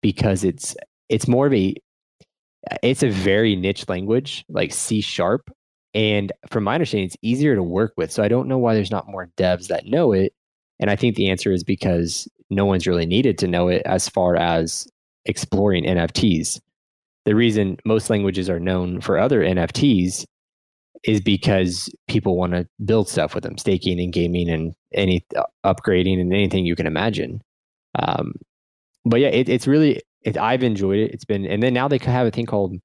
[0.02, 0.76] because it's
[1.10, 1.76] it's more of a
[2.82, 5.50] it's a very niche language like C sharp,
[5.94, 8.12] and from my understanding, it's easier to work with.
[8.12, 10.34] So I don't know why there's not more devs that know it.
[10.80, 14.10] And I think the answer is because no one's really needed to know it as
[14.10, 14.88] far as
[15.26, 16.60] exploring NFTs.
[17.26, 20.26] The reason most languages are known for other NFTs
[21.04, 25.44] is because people want to build stuff with them, staking and gaming and any uh,
[25.66, 27.42] upgrading and anything you can imagine.
[28.00, 28.34] Um,
[29.06, 31.12] but yeah, it, it's really it, I've enjoyed it.
[31.12, 32.76] It's been, and then now they have a thing called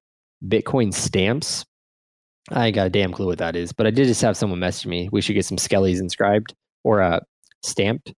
[0.45, 1.65] Bitcoin stamps.
[2.51, 4.87] I got a damn clue what that is, but I did just have someone message
[4.87, 5.09] me.
[5.11, 6.53] We should get some skellies inscribed
[6.83, 7.19] or uh,
[7.63, 8.13] stamped.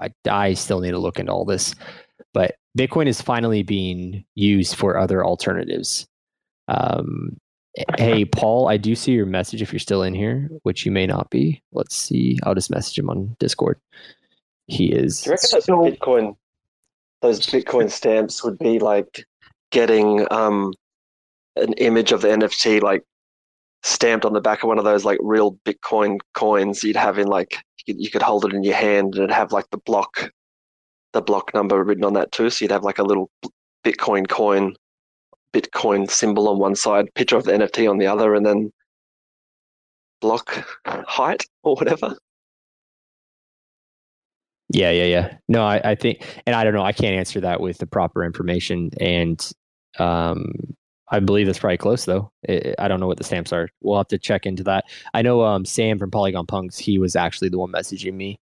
[0.00, 1.74] I, I still need to look into all this,
[2.32, 6.06] but Bitcoin is finally being used for other alternatives.
[6.68, 7.36] Um,
[7.98, 11.06] hey, Paul, I do see your message if you're still in here, which you may
[11.06, 11.62] not be.
[11.72, 12.38] Let's see.
[12.44, 13.80] I'll just message him on Discord.
[14.66, 15.22] He is.
[15.22, 16.36] Do you reckon those Bitcoin,
[17.20, 19.24] those Bitcoin stamps would be like
[19.70, 20.72] getting um,
[21.56, 23.02] an image of the NFT like
[23.82, 27.26] stamped on the back of one of those like real Bitcoin coins you'd have in
[27.26, 29.78] like you could, you could hold it in your hand and it'd have like the
[29.78, 30.30] block,
[31.12, 32.48] the block number written on that too.
[32.50, 33.30] So you'd have like a little
[33.84, 34.74] Bitcoin coin,
[35.54, 38.70] Bitcoin symbol on one side, picture of the NFT on the other, and then
[40.20, 42.16] block height or whatever.
[44.70, 45.36] Yeah, yeah, yeah.
[45.48, 46.82] No, I, I think, and I don't know.
[46.82, 49.40] I can't answer that with the proper information, and
[49.98, 50.52] um,
[51.10, 52.32] I believe that's probably close though.
[52.48, 53.68] I I don't know what the stamps are.
[53.82, 54.86] We'll have to check into that.
[55.12, 56.78] I know um, Sam from Polygon Punks.
[56.78, 58.40] He was actually the one messaging me,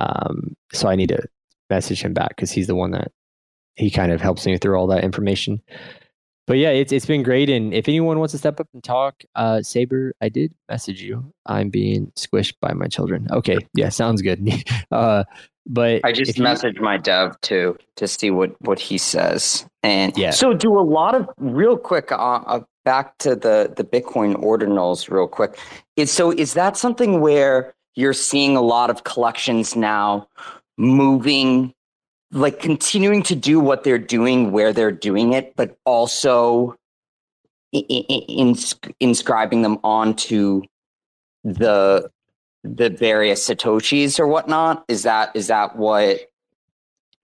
[0.00, 1.26] um, so I need to
[1.70, 3.10] message him back because he's the one that
[3.76, 5.60] he kind of helps me through all that information.
[6.46, 7.48] But yeah, it's it's been great.
[7.48, 11.32] And if anyone wants to step up and talk, uh, Saber, I did message you.
[11.46, 13.26] I'm being squished by my children.
[13.30, 14.46] Okay, yeah, sounds good.
[14.90, 15.24] uh,
[15.66, 19.66] but I just if you- messaged my dev too to see what what he says.
[19.82, 20.30] And Yeah.
[20.30, 25.10] so, do a lot of real quick uh, uh, back to the the Bitcoin ordinals
[25.10, 25.56] real quick.
[25.96, 30.28] Is so is that something where you're seeing a lot of collections now
[30.76, 31.72] moving,
[32.34, 36.76] like continuing to do what they're doing where they're doing it, but also
[37.72, 40.62] ins- inscribing them onto
[41.44, 42.10] the
[42.64, 46.18] the various satoshis or whatnot is that is that what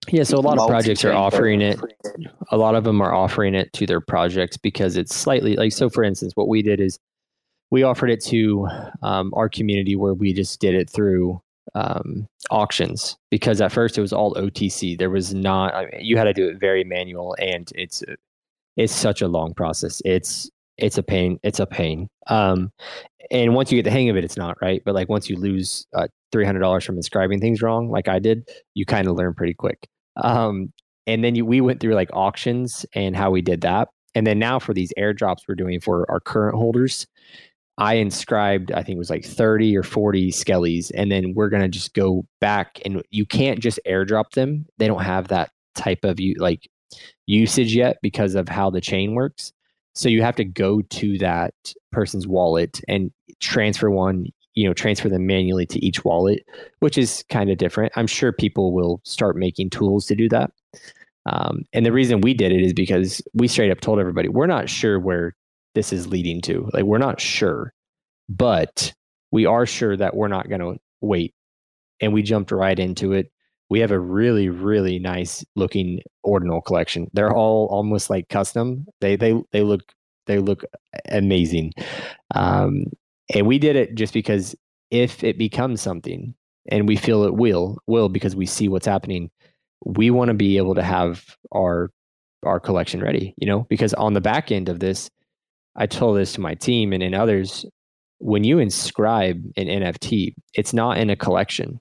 [0.09, 1.79] Yeah, so a lot of projects are offering it.
[2.51, 5.89] A lot of them are offering it to their projects because it's slightly like so.
[5.89, 6.99] For instance, what we did is
[7.69, 8.67] we offered it to
[9.01, 11.41] um, our community where we just did it through
[11.75, 14.97] um, auctions because at first it was all OTC.
[14.97, 15.73] There was not.
[15.73, 18.03] I mean, you had to do it very manual, and it's
[18.77, 20.01] it's such a long process.
[20.05, 21.39] It's it's a pain.
[21.43, 22.07] It's a pain.
[22.27, 22.71] Um,
[23.29, 24.81] and once you get the hang of it, it's not right.
[24.85, 28.19] But like once you lose uh, three hundred dollars from inscribing things wrong, like I
[28.19, 29.87] did, you kind of learn pretty quick.
[30.17, 30.73] Um,
[31.07, 33.89] and then you, we went through like auctions and how we did that.
[34.13, 37.07] And then now for these airdrops we're doing for our current holders,
[37.77, 40.91] I inscribed, I think it was like 30 or 40 skellies.
[40.93, 44.65] And then we're going to just go back and you can't just airdrop them.
[44.77, 46.69] They don't have that type of you like
[47.25, 49.53] usage yet because of how the chain works.
[49.95, 51.53] So you have to go to that
[51.91, 56.45] person's wallet and transfer one, you know, transfer them manually to each wallet,
[56.79, 57.91] which is kind of different.
[57.95, 60.51] I'm sure people will start making tools to do that.
[61.25, 64.47] Um, and the reason we did it is because we straight up told everybody we're
[64.47, 65.35] not sure where
[65.75, 66.69] this is leading to.
[66.73, 67.73] Like we're not sure,
[68.29, 68.93] but
[69.31, 71.33] we are sure that we're not going to wait.
[71.99, 73.31] And we jumped right into it.
[73.69, 77.09] We have a really, really nice looking ordinal collection.
[77.13, 78.85] They're all almost like custom.
[78.99, 79.81] They they they look
[80.27, 80.63] They look
[81.09, 81.73] amazing.
[82.35, 82.85] Um,
[83.33, 84.55] and we did it just because
[84.91, 86.35] if it becomes something
[86.69, 89.31] and we feel it will, will because we see what's happening,
[89.85, 91.89] we want to be able to have our
[92.43, 95.09] our collection ready, you know, because on the back end of this,
[95.75, 97.65] I told this to my team and in others,
[98.19, 101.79] when you inscribe an NFT, it's not in a collection.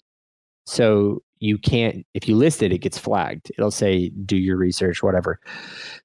[0.67, 3.51] So you can't, if you list it, it gets flagged.
[3.57, 5.41] It'll say, do your research, whatever.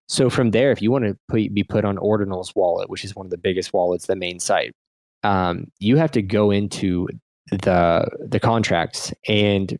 [0.07, 3.15] So from there, if you want to put, be put on Ordinals Wallet, which is
[3.15, 4.73] one of the biggest wallets, the main site,
[5.23, 7.07] um, you have to go into
[7.51, 9.77] the the contracts and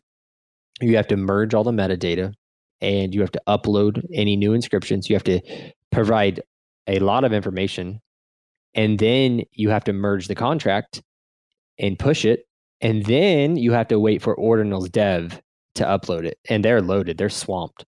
[0.80, 2.32] you have to merge all the metadata
[2.80, 5.08] and you have to upload any new inscriptions.
[5.08, 5.40] You have to
[5.90, 6.42] provide
[6.86, 8.00] a lot of information
[8.74, 11.02] and then you have to merge the contract
[11.78, 12.46] and push it
[12.80, 15.40] and then you have to wait for ordinal's dev
[15.74, 17.84] to upload it and they're loaded they're swamped.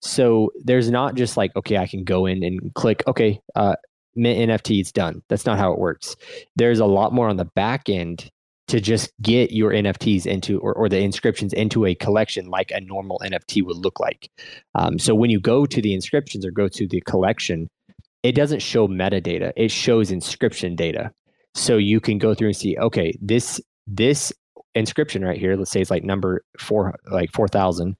[0.00, 3.76] So there's not just like okay i can go in and click okay uh
[4.14, 5.22] mint nft it's done.
[5.28, 6.16] That's not how it works.
[6.56, 8.30] There's a lot more on the back end
[8.68, 12.80] to just get your nfts into or, or the inscriptions into a collection like a
[12.80, 14.30] normal nft would look like.
[14.74, 17.68] Um, so when you go to the inscriptions or go to the collection
[18.22, 21.12] it doesn't show metadata it shows inscription data.
[21.54, 24.32] So you can go through and see okay this this
[24.74, 27.94] inscription right here let's say it's like number four like 4000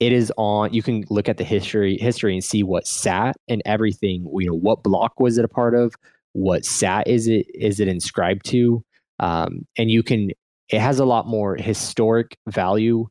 [0.00, 3.62] it is on you can look at the history history and see what sat and
[3.64, 5.94] everything you know what block was it a part of?
[6.32, 8.82] What sat is it is it inscribed to?
[9.18, 10.30] Um, and you can
[10.70, 13.06] it has a lot more historic value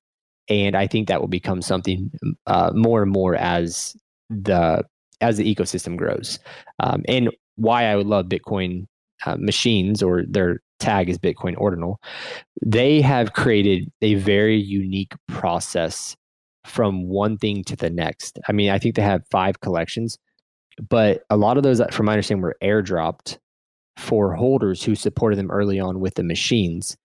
[0.48, 2.10] and i think that will become something
[2.48, 3.96] uh, more and more as
[4.30, 4.84] the
[5.22, 6.40] as the ecosystem grows.
[6.80, 8.86] Um, and why I would love Bitcoin
[9.26, 12.00] uh, machines or their tag is Bitcoin Ordinal,
[12.66, 16.16] they have created a very unique process
[16.66, 18.40] from one thing to the next.
[18.48, 20.18] I mean, I think they have five collections,
[20.88, 23.38] but a lot of those, from my understanding, were airdropped
[23.98, 26.96] for holders who supported them early on with the machines.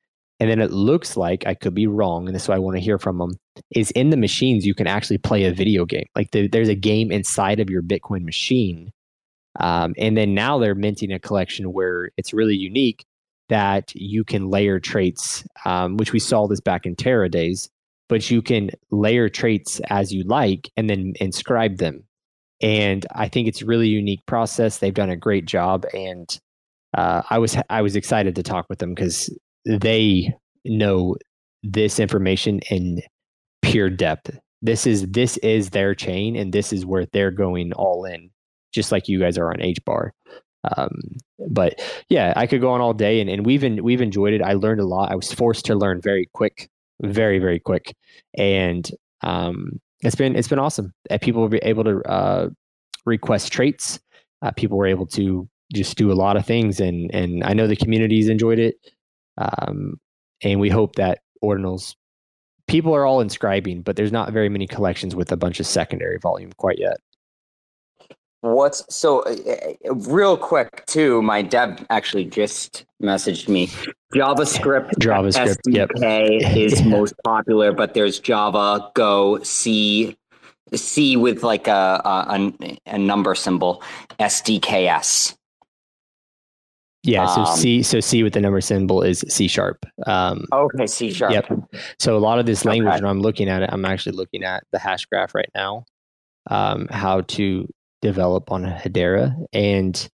[0.40, 2.76] And then it looks like I could be wrong, and this is why I want
[2.76, 3.32] to hear from them.
[3.70, 6.06] Is in the machines you can actually play a video game.
[6.16, 8.90] Like the, there's a game inside of your Bitcoin machine,
[9.60, 13.04] um, and then now they're minting a collection where it's really unique
[13.48, 17.70] that you can layer traits, um, which we saw this back in Terra days.
[18.08, 22.04] But you can layer traits as you like, and then inscribe them.
[22.60, 24.78] And I think it's a really unique process.
[24.78, 26.28] They've done a great job, and
[26.96, 29.30] uh, I was I was excited to talk with them because
[29.64, 30.32] they
[30.64, 31.16] know
[31.62, 33.02] this information in
[33.62, 34.38] pure depth.
[34.62, 38.30] This is this is their chain, and this is where they're going all in,
[38.72, 40.14] just like you guys are on H bar.
[40.76, 41.00] Um,
[41.50, 44.42] but yeah, I could go on all day, and, and we've in, we've enjoyed it.
[44.42, 45.12] I learned a lot.
[45.12, 46.70] I was forced to learn very quick,
[47.02, 47.94] very very quick,
[48.36, 48.88] and
[49.22, 50.92] um, it's been it's been awesome.
[51.20, 52.48] People be able to uh,
[53.04, 54.00] request traits.
[54.42, 57.66] Uh, people were able to just do a lot of things, and and I know
[57.66, 58.76] the communities enjoyed it.
[59.36, 59.98] Um,
[60.42, 61.94] and we hope that ordinals
[62.66, 66.18] people are all inscribing, but there's not very many collections with a bunch of secondary
[66.18, 66.98] volume quite yet.
[68.40, 69.34] What's so uh,
[69.88, 71.22] uh real quick too?
[71.22, 73.68] My dev actually just messaged me.
[74.14, 76.56] JavaScript, JavaScript, SDK yep.
[76.56, 80.14] is most popular, but there's Java, Go, C,
[80.74, 82.52] C with like a a,
[82.86, 83.82] a number symbol,
[84.20, 85.34] SDKS.
[87.04, 89.84] Yeah, so um, C so C with the number symbol is C sharp.
[90.06, 91.32] Um, okay, C sharp.
[91.32, 91.52] Yep.
[91.98, 93.02] So a lot of this language, okay.
[93.02, 95.84] when I'm looking at it, I'm actually looking at the hash graph right now,
[96.50, 97.68] um, how to
[98.00, 100.08] develop on Hedera, and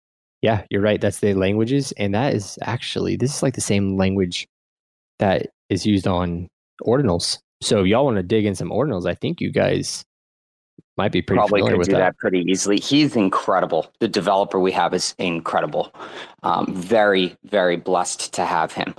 [0.41, 1.01] yeah, you're right.
[1.01, 4.47] That's the languages, and that is actually this is like the same language
[5.19, 6.47] that is used on
[6.85, 7.39] ordinals.
[7.61, 10.05] So if y'all want to dig in some ordinals, I think you guys
[10.97, 11.97] might be pretty probably could do that.
[11.97, 12.17] that.
[12.17, 12.79] pretty easily.
[12.79, 13.91] He's incredible.
[13.99, 15.93] The developer we have is incredible.
[16.43, 18.95] Um, very, very blessed to have him.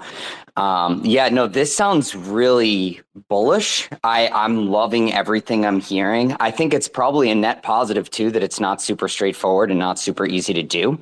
[0.56, 3.88] Um, yeah, no, this sounds really bullish.
[4.02, 6.36] I, I'm loving everything I'm hearing.
[6.40, 9.98] I think it's probably a net positive too that it's not super straightforward and not
[9.98, 10.98] super easy to do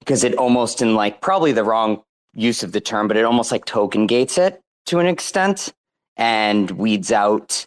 [0.00, 2.02] because it almost in like probably the wrong
[2.34, 5.72] use of the term, but it almost like token gates it to an extent
[6.16, 7.66] and weeds out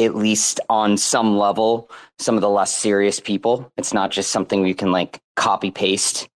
[0.00, 3.70] at least on some level, some of the less serious people.
[3.76, 6.28] It's not just something you can like copy paste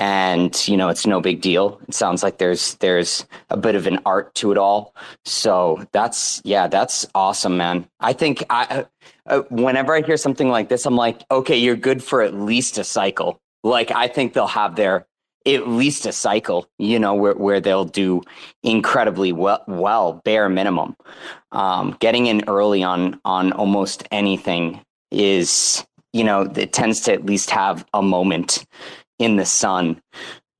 [0.00, 1.78] and you know it's no big deal.
[1.86, 4.94] It sounds like there's there's a bit of an art to it all.
[5.24, 7.86] So that's yeah that's awesome man.
[8.00, 8.86] I think i
[9.26, 12.78] uh, whenever i hear something like this i'm like okay you're good for at least
[12.78, 13.40] a cycle.
[13.62, 15.06] Like i think they'll have their
[15.54, 18.22] at least a cycle, you know, where, where they'll do
[18.62, 20.96] incredibly well, well bare minimum.
[21.52, 24.80] Um, getting in early on on almost anything
[25.10, 28.64] is, you know, it tends to at least have a moment
[29.18, 30.00] in the sun.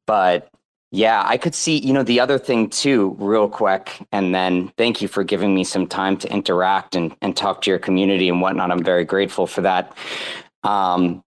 [0.07, 0.49] But
[0.93, 5.01] yeah, I could see, you know, the other thing too, real quick, and then thank
[5.01, 8.41] you for giving me some time to interact and, and talk to your community and
[8.41, 8.73] whatnot.
[8.73, 9.97] I'm very grateful for that.
[10.65, 11.23] Um,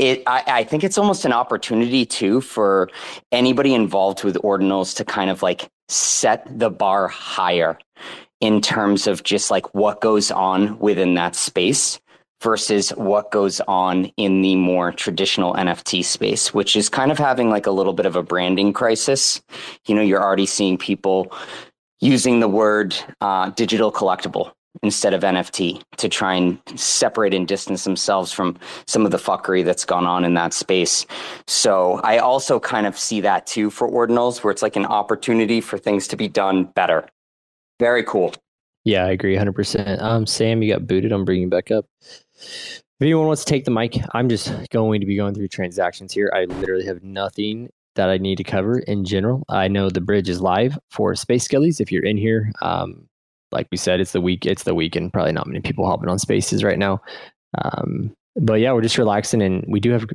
[0.00, 2.88] it, I, I think it's almost an opportunity too for
[3.32, 7.78] anybody involved with ordinals to kind of like set the bar higher
[8.40, 12.00] in terms of just like what goes on within that space
[12.40, 17.50] versus what goes on in the more traditional NFT space, which is kind of having
[17.50, 19.42] like a little bit of a branding crisis.
[19.86, 21.30] You know, you're already seeing people
[22.00, 27.84] using the word uh, digital collectible instead of NFT to try and separate and distance
[27.84, 28.56] themselves from
[28.86, 31.06] some of the fuckery that's gone on in that space.
[31.46, 35.60] So I also kind of see that too for ordinals, where it's like an opportunity
[35.60, 37.06] for things to be done better.
[37.78, 38.34] Very cool.
[38.84, 40.00] Yeah, I agree 100%.
[40.00, 41.12] Um, Sam, you got booted.
[41.12, 41.86] I'm bringing back up.
[42.40, 46.12] If anyone wants to take the mic, I'm just going to be going through transactions
[46.12, 46.30] here.
[46.34, 49.44] I literally have nothing that I need to cover in general.
[49.48, 51.80] I know the bridge is live for Space Skellies.
[51.80, 53.08] If you're in here, um,
[53.52, 54.46] like we said, it's the week.
[54.46, 55.12] It's the weekend.
[55.12, 57.00] Probably not many people hopping on Spaces right now.
[57.62, 60.06] Um, but yeah, we're just relaxing, and we do have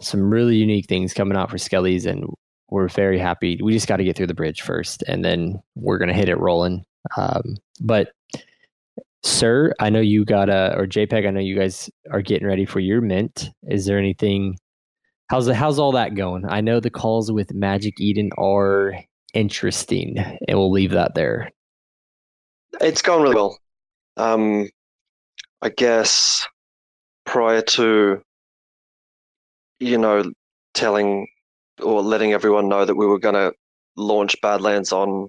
[0.00, 2.24] some really unique things coming out for Skellies, and
[2.70, 3.58] we're very happy.
[3.62, 6.38] We just got to get through the bridge first, and then we're gonna hit it
[6.38, 6.84] rolling.
[7.16, 8.12] Um, but
[9.22, 11.26] sir, I know you got a or JPEG.
[11.26, 13.50] I know you guys are getting ready for your mint.
[13.68, 14.56] Is there anything?
[15.28, 16.44] How's the, how's all that going?
[16.48, 18.94] I know the calls with Magic Eden are
[19.34, 21.50] interesting, and we'll leave that there.
[22.80, 23.58] It's gone really well.
[24.16, 24.68] Um,
[25.62, 26.46] I guess
[27.26, 28.22] prior to
[29.80, 30.32] you know
[30.74, 31.26] telling
[31.82, 33.52] or letting everyone know that we were going to
[33.96, 35.28] launch Badlands on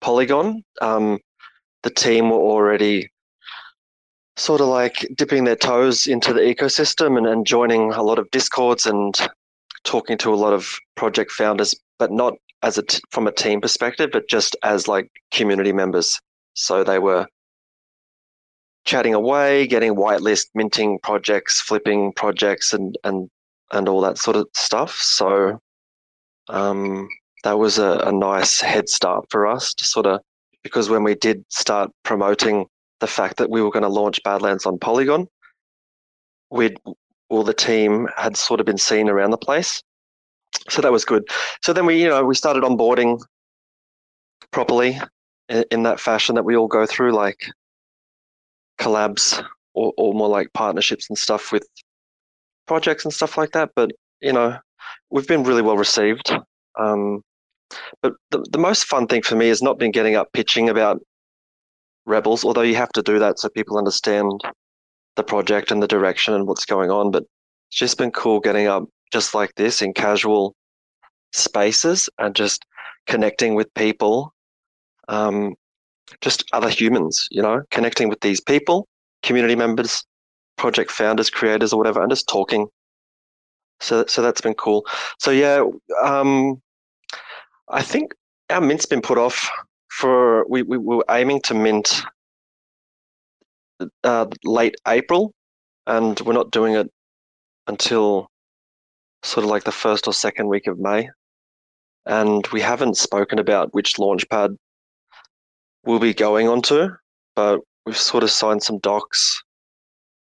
[0.00, 1.18] Polygon, um,
[1.82, 3.10] the team were already
[4.36, 8.30] sort of like dipping their toes into the ecosystem and, and joining a lot of
[8.30, 9.14] discords and
[9.84, 13.60] talking to a lot of project founders, but not as a t- from a team
[13.60, 16.20] perspective, but just as like community members.
[16.54, 17.26] So they were
[18.84, 23.28] chatting away, getting whitelist, minting projects, flipping projects, and and
[23.72, 24.94] and all that sort of stuff.
[24.96, 25.60] So
[26.48, 27.08] um,
[27.42, 30.20] that was a, a nice head start for us to sort of
[30.62, 32.66] because when we did start promoting
[33.00, 35.26] the fact that we were going to launch Badlands on Polygon,
[36.50, 36.78] we'd
[37.28, 39.82] all the team had sort of been seen around the place.
[40.70, 41.24] So that was good.
[41.62, 43.20] So then we, you know, we started onboarding
[44.52, 45.00] properly
[45.48, 47.46] in, that fashion that we all go through, like
[48.78, 51.66] collabs or, or more like partnerships and stuff with
[52.66, 53.70] projects and stuff like that.
[53.76, 53.90] But
[54.20, 54.58] you know,
[55.10, 56.32] we've been really well received.
[56.78, 57.22] Um,
[58.02, 61.00] but the, the most fun thing for me has not been getting up pitching about
[62.06, 64.40] rebels, although you have to do that so people understand
[65.16, 67.10] the project and the direction and what's going on.
[67.10, 67.24] But
[67.68, 70.54] it's just been cool getting up just like this in casual
[71.32, 72.64] spaces and just
[73.06, 74.33] connecting with people,
[75.08, 75.54] um,
[76.20, 78.86] just other humans, you know, connecting with these people,
[79.22, 80.04] community members,
[80.56, 82.66] project founders, creators, or whatever, and just talking.
[83.80, 84.86] So, so that's been cool.
[85.18, 85.64] So yeah,
[86.02, 86.60] um,
[87.68, 88.14] I think
[88.50, 89.50] our mint's been put off
[89.90, 92.02] for we, we were aiming to mint
[94.04, 95.32] uh, late April,
[95.86, 96.90] and we're not doing it
[97.66, 98.28] until
[99.22, 101.08] sort of like the first or second week of May.
[102.06, 104.56] And we haven't spoken about which launchpad
[105.86, 106.88] we'll be going onto,
[107.36, 109.42] but we've sort of signed some docs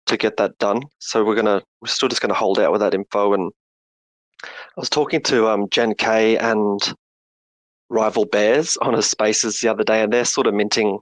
[0.07, 0.83] to get that done.
[0.99, 3.35] So we're gonna we're still just gonna hold out with that info.
[3.35, 3.53] And
[4.45, 6.81] I was talking to um, Jen K and
[7.89, 10.99] rival bears on a spaces the other day, and they're sort of minting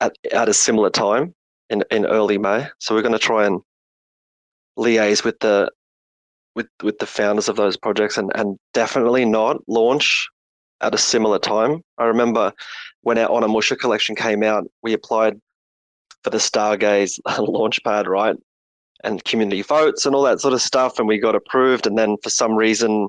[0.00, 1.34] at, at a similar time
[1.70, 2.66] in, in early May.
[2.78, 3.60] So we're to try and
[4.78, 5.70] liaise with the
[6.54, 10.28] with with the founders of those projects and, and definitely not launch
[10.84, 11.82] at a similar time.
[11.98, 12.52] I remember
[13.02, 15.40] when our Onimusha collection came out, we applied
[16.22, 18.36] for the Stargaze launchpad, right?
[19.02, 21.86] And community votes and all that sort of stuff, and we got approved.
[21.86, 23.08] And then for some reason,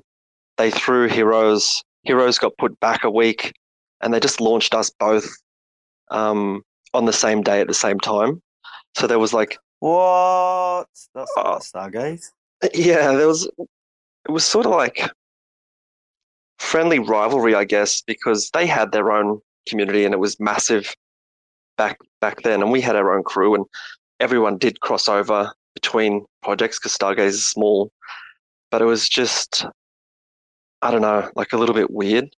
[0.57, 3.53] they threw Heroes Heroes got put back a week,
[4.01, 5.27] and they just launched us both
[6.11, 6.61] um,
[6.93, 8.41] on the same day at the same time.
[8.95, 10.85] So there was like what?
[11.13, 12.29] That's uh, Stargaze.
[12.73, 13.49] Yeah, there was.
[14.27, 15.09] It was sort of like
[16.59, 20.93] friendly rivalry, I guess, because they had their own community and it was massive
[21.77, 23.65] back back then, and we had our own crew, and
[24.19, 27.91] everyone did cross over between projects because Stargaze is small.
[28.71, 29.65] But it was just
[30.81, 32.35] I don't know, like a little bit weird.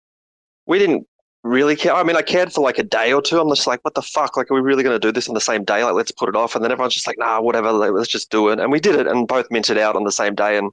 [0.66, 1.06] We didn't
[1.42, 1.94] really care.
[1.94, 3.40] I mean, I cared for like a day or two.
[3.40, 4.36] I'm just like, what the fuck?
[4.36, 5.82] Like, are we really going to do this on the same day?
[5.84, 6.54] Like, let's put it off.
[6.54, 7.72] And then everyone's just like, nah, whatever.
[7.72, 8.60] Let's just do it.
[8.60, 10.58] And we did it and both minted out on the same day.
[10.58, 10.70] And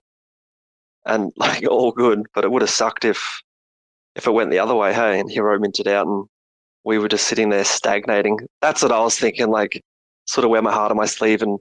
[1.05, 2.23] and like all good.
[2.33, 3.41] But it would have sucked if
[4.15, 6.25] if it went the other way, hey, and Hero minted out and
[6.83, 8.39] we were just sitting there stagnating.
[8.61, 9.81] That's what I was thinking, like
[10.25, 11.59] sort of wear my heart on my sleeve and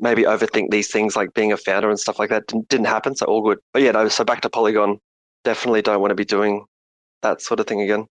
[0.00, 3.14] maybe overthink these things like being a founder and stuff like that didn't, didn't happen.
[3.14, 3.58] So all good.
[3.72, 4.98] But yeah, no, so back to Polygon.
[5.44, 6.64] Definitely don't want to be doing
[7.22, 8.06] that sort of thing again.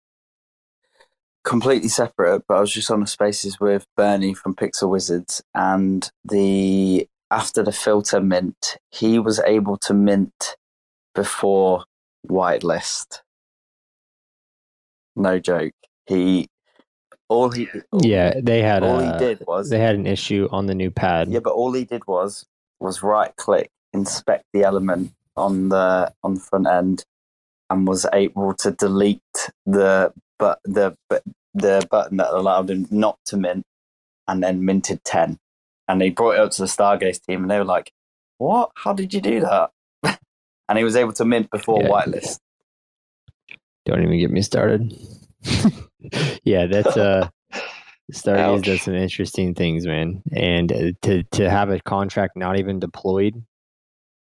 [1.45, 6.11] Completely separate, but I was just on the spaces with Bernie from Pixel Wizards and
[6.25, 10.57] the after the filter mint, he was able to mint
[11.15, 11.85] before
[12.29, 13.21] whitelist.
[15.17, 15.73] No joke.
[16.07, 16.49] He
[17.29, 20.67] all he Yeah, they had all a, he did was they had an issue on
[20.67, 21.29] the new pad.
[21.29, 22.47] yeah, but all he did was
[22.81, 27.05] was right click, inspect the element on the on the front end,
[27.69, 31.23] and was able to delete the but the but
[31.55, 33.65] the button that allowed him not to mint,
[34.27, 35.39] and then minted ten.
[35.89, 37.93] And he brought it up to the Stargaze team, and they were like,
[38.39, 38.71] "What?
[38.75, 39.71] How did you do that?"
[40.69, 41.89] and he was able to mint before Yeah.
[41.89, 42.39] whitelist.
[43.87, 44.93] Don't even get me started.
[46.45, 47.29] yeah, that's uh
[48.13, 48.65] Stargaze Ouch.
[48.65, 50.23] does some interesting things, man.
[50.33, 53.43] And uh, to to have a contract not even deployed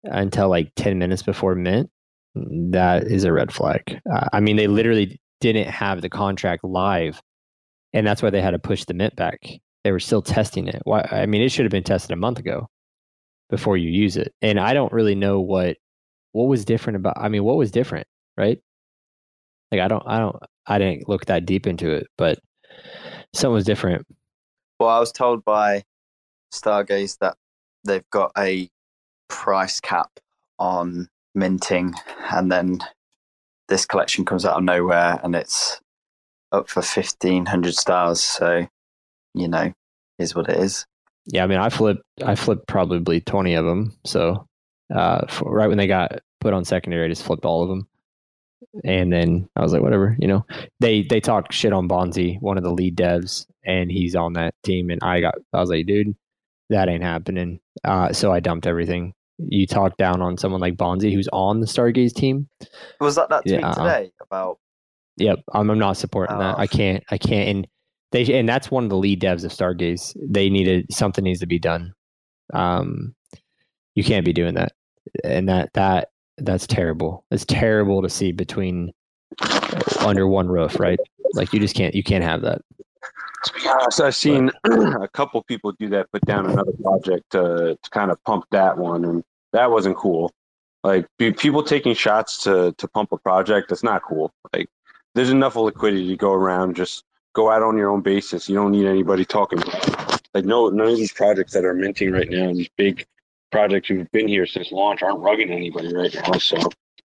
[0.04, 1.90] until like 10 minutes before mint,
[2.34, 4.00] that is a red flag.
[4.12, 7.22] Uh, I mean, they literally didn't have the contract live,
[7.94, 9.40] and that's why they had to push the mint back.
[9.84, 10.80] They were still testing it.
[10.84, 11.06] Why?
[11.10, 12.68] I mean, it should have been tested a month ago
[13.50, 14.34] before you use it.
[14.42, 15.76] And I don't really know what
[16.32, 17.14] what was different about.
[17.16, 18.06] I mean, what was different,
[18.36, 18.58] right?
[19.70, 22.38] Like, I don't, I don't, I didn't look that deep into it, but
[23.34, 24.06] something was different.
[24.80, 25.84] Well, I was told by
[26.52, 27.36] Stargaze that
[27.84, 28.68] they've got a
[29.28, 30.10] price cap
[30.58, 31.94] on minting,
[32.32, 32.80] and then
[33.68, 35.80] this collection comes out of nowhere, and it's
[36.52, 38.20] up for fifteen hundred stars.
[38.22, 38.66] So,
[39.34, 39.72] you know,
[40.18, 40.86] is what it is.
[41.26, 43.96] Yeah, I mean, I flipped, I flipped probably twenty of them.
[44.04, 44.46] So,
[44.94, 47.88] uh, for, right when they got put on secondary, I just flipped all of them.
[48.84, 50.44] And then I was like, whatever, you know.
[50.80, 54.54] They they talked shit on Bonzi, one of the lead devs, and he's on that
[54.64, 54.90] team.
[54.90, 56.14] And I got, I was like, dude,
[56.70, 57.60] that ain't happening.
[57.84, 59.12] Uh, so I dumped everything.
[59.38, 62.48] You talk down on someone like Bonzi, who's on the Stargaze team.
[63.00, 63.84] Was that that Yeah, tweet uh-uh.
[63.84, 64.58] today about?
[65.16, 66.56] Yep, I'm, I'm not supporting that.
[66.56, 66.60] Oh.
[66.60, 67.04] I can't.
[67.10, 67.48] I can't.
[67.48, 67.66] And
[68.14, 70.16] they and that's one of the lead devs of Stargaze.
[70.16, 71.92] They needed something needs to be done.
[72.52, 73.12] Um,
[73.96, 74.72] you can't be doing that,
[75.24, 77.24] and that that that's terrible.
[77.32, 78.92] It's terrible to see between
[79.98, 81.00] under one roof, right?
[81.32, 81.92] Like you just can't.
[81.92, 82.62] You can't have that.
[83.46, 87.76] To be honest, I've seen a couple people do that, put down another project to,
[87.82, 90.30] to kind of pump that one, and that wasn't cool.
[90.84, 94.32] Like be- people taking shots to to pump a project, that's not cool.
[94.52, 94.68] Like
[95.16, 96.76] there's enough liquidity to go around.
[96.76, 97.02] Just
[97.34, 98.48] go out on your own basis.
[98.48, 99.58] You don't need anybody talking.
[100.32, 103.06] Like no, none of these projects that are minting right now, these big
[103.52, 106.38] projects who've been here since launch, aren't rugging anybody right now.
[106.38, 106.56] So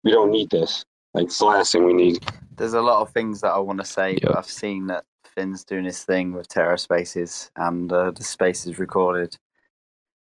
[0.03, 0.83] we don't need this.
[1.13, 2.25] Like it's the last thing we need.
[2.57, 4.21] There's a lot of things that I want to say, Yep.
[4.23, 8.77] but I've seen that Finn's doing his thing with TerraSpaces, and uh, the space is
[8.79, 9.37] recorded.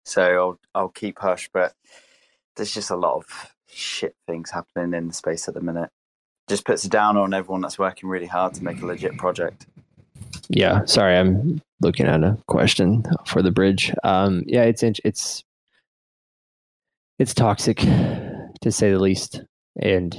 [0.04, 1.74] So I'll I'll keep hush, but
[2.56, 5.90] there's just a lot of shit things happening in the space at the minute.
[6.48, 9.66] Just puts it down on everyone that's working really hard to make a legit project.
[10.50, 13.92] Yeah, sorry, I'm looking at a question for the bridge.
[14.02, 15.44] Um, yeah, it's it's
[17.20, 19.42] it's toxic to say the least,
[19.80, 20.12] and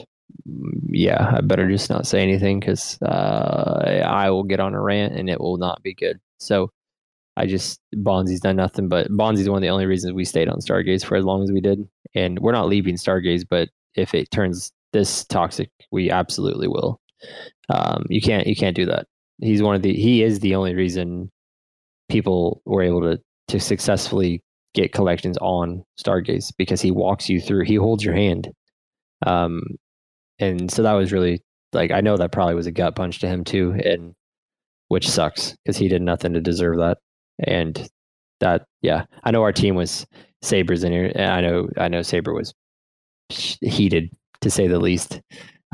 [0.48, 4.82] mm, yeah, I better just not say anything because uh, I will get on a
[4.82, 6.18] rant and it will not be good.
[6.40, 6.72] So
[7.36, 10.60] I just Bonzi's done nothing, but Bonzi's one of the only reasons we stayed on
[10.60, 13.44] Stargaze for as long as we did, and we're not leaving Stargaze.
[13.50, 17.02] But if it turns this toxic, we absolutely will.
[17.68, 19.08] Um, you can't you can't do that
[19.42, 21.30] he's one of the he is the only reason
[22.10, 24.41] people were able to to successfully
[24.74, 28.49] get collections on Stargaze because he walks you through he holds your hand.
[29.26, 29.61] Um
[30.40, 31.44] and so that was really
[31.74, 34.14] like I know that probably was a gut punch to him too and
[34.88, 36.99] which sucks because he did nothing to deserve that.
[37.45, 37.90] And
[38.40, 40.06] that yeah I know our team was
[40.41, 42.53] Sabres in here and I know I know Saber was
[43.30, 44.10] heated
[44.41, 45.22] to say the least.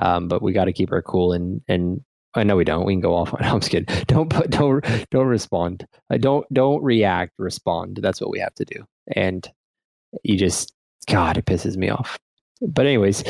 [0.01, 2.01] Um but we got to keep our cool and and
[2.33, 2.85] I know we don't.
[2.85, 3.33] We can go off.
[3.33, 3.43] On.
[3.43, 4.03] I'm just kidding.
[4.07, 5.87] Don't put, don't don't respond.
[6.09, 7.33] I don't don't react.
[7.37, 7.99] Respond.
[8.01, 8.85] That's what we have to do.
[9.15, 9.47] And
[10.23, 10.73] you just
[11.07, 12.17] God, it pisses me off.
[12.61, 13.23] But anyways,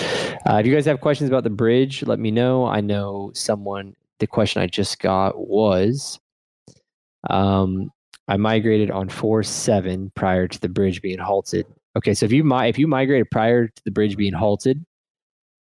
[0.49, 2.65] uh, if you guys have questions about the bridge, let me know.
[2.65, 3.94] I know someone.
[4.19, 6.19] The question I just got was,
[7.30, 7.91] um,
[8.28, 11.68] I migrated on four seven prior to the bridge being halted.
[11.95, 14.84] Okay, so if you if you migrated prior to the bridge being halted,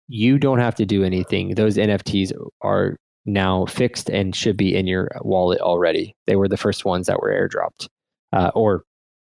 [0.07, 1.55] you don't have to do anything.
[1.55, 2.31] Those NFTs
[2.61, 2.97] are
[3.27, 6.15] now fixed and should be in your wallet already.
[6.25, 7.87] They were the first ones that were airdropped
[8.33, 8.83] uh, or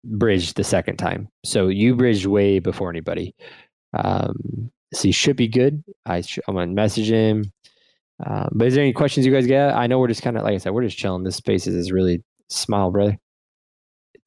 [0.05, 1.29] bridged the second time.
[1.45, 3.35] So you bridged way before anybody.
[3.95, 5.85] Um, so he should be good.
[6.07, 7.53] I sh- I'm gonna message him.
[8.25, 9.75] Uh, but is there any questions you guys got?
[9.75, 11.25] I know we're just kind of like I said, we're just chilling.
[11.25, 13.19] This space is is really smile, brother.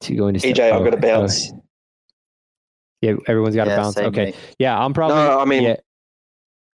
[0.02, 1.52] To go into EJ, I've got to oh, bounce.
[3.00, 3.96] yeah, everyone's got to Yeah, bounce.
[3.96, 4.36] Okay, mate.
[4.58, 5.16] yeah, I'm probably.
[5.16, 5.76] No, I mean- yeah,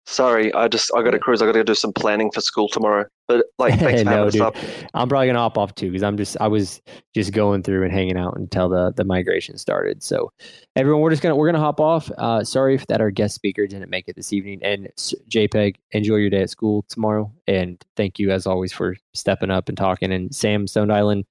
[0.07, 1.41] Sorry, I just I got to cruise.
[1.41, 3.05] I got to do some planning for school tomorrow.
[3.27, 4.41] But like, thanks for no, having us dude.
[4.41, 4.55] up.
[4.93, 6.81] I'm probably gonna hop off too because I'm just I was
[7.13, 10.01] just going through and hanging out until the the migration started.
[10.03, 10.31] So
[10.75, 12.11] everyone, we're just gonna we're gonna hop off.
[12.17, 14.59] Uh, sorry if that our guest speaker didn't make it this evening.
[14.63, 14.89] And
[15.29, 17.31] JPEG, enjoy your day at school tomorrow.
[17.47, 20.11] And thank you as always for stepping up and talking.
[20.11, 21.25] And Sam Stoned Island,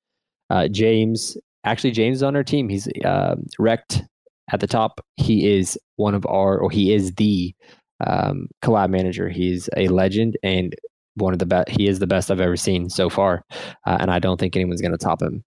[0.49, 2.69] uh, James, actually James is on our team.
[2.69, 4.07] He's uh, Rektd
[4.53, 5.01] at the top.
[5.17, 7.55] He is one of our or he is the
[8.07, 9.29] um, collab manager.
[9.29, 10.75] He's a legend and
[11.15, 11.69] one of the best.
[11.69, 13.45] He is the best I've ever seen so far,
[13.87, 15.45] uh, and I don't think anyone's going to top him.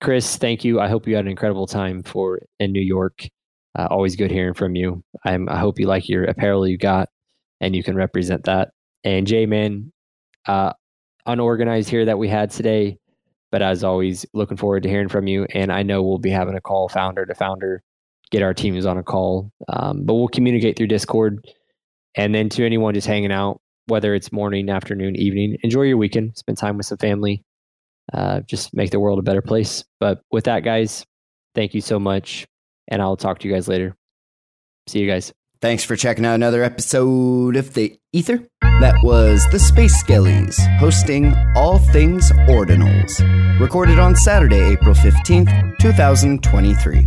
[0.00, 0.78] Chris, thank you.
[0.80, 3.26] I hope you had an incredible time for in New York.
[3.78, 5.02] Uh, always good hearing from you.
[5.24, 7.08] I'm, I hope you like your apparel you got,
[7.60, 8.70] and you can represent that.
[9.04, 9.90] And Jman,
[10.46, 10.72] uh,
[11.26, 12.98] unorganized here that we had today,
[13.50, 15.46] but as always, looking forward to hearing from you.
[15.54, 17.82] And I know we'll be having a call founder to founder,
[18.30, 21.46] get our teams on a call, um, but we'll communicate through Discord.
[22.16, 26.36] And then to anyone just hanging out, whether it's morning, afternoon, evening, enjoy your weekend,
[26.36, 27.44] spend time with some family,
[28.12, 29.84] uh, just make the world a better place.
[30.00, 31.04] But with that, guys,
[31.54, 32.46] thank you so much.
[32.88, 33.94] And I'll talk to you guys later.
[34.88, 35.32] See you guys.
[35.60, 38.46] Thanks for checking out another episode of The Ether.
[38.60, 47.06] That was the Space Skellies hosting All Things Ordinals, recorded on Saturday, April 15th, 2023.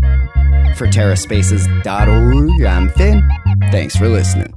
[0.76, 3.30] For TerraSpaces.org, I'm Finn.
[3.72, 4.54] Thanks for listening.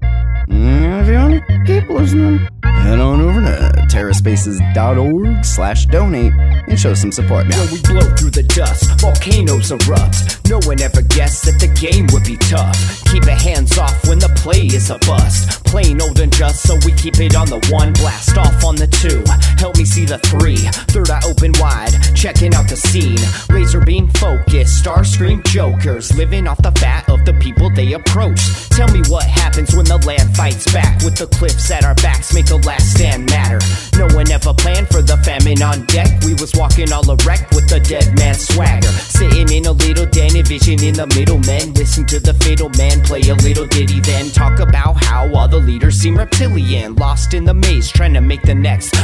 [0.49, 6.33] Mm, If you want to keep listening, head on over to TerraSpaces.org slash donate
[6.69, 7.63] and show some support now.
[7.71, 10.42] We blow through the dust, volcanoes erupt.
[10.53, 12.77] No one ever guessed that the game would be tough.
[13.09, 15.65] Keep it hands off when the play is a bust.
[15.65, 17.95] Plain old and just, so we keep it on the one.
[17.95, 19.25] Blast off on the two.
[19.57, 20.61] Help me see the three.
[20.93, 23.17] Third eye open wide, checking out the scene.
[23.49, 26.15] Laser beam focus, star scream jokers.
[26.19, 28.69] Living off the fat of the people they approach.
[28.77, 31.01] Tell me what happens when the land fights back.
[31.01, 33.61] With the cliffs at our backs, make a last stand matter.
[33.97, 36.13] No one ever planned for the famine on deck.
[36.29, 38.93] We was walking all erect with the dead man swagger.
[39.17, 41.39] Sitting in a little den, vision in the middle.
[41.39, 45.49] Men listen to the fatal man play a little ditty, then talk about how all
[45.49, 46.95] the leaders seem reptilian.
[46.97, 48.95] Lost in the maze, trying to make the next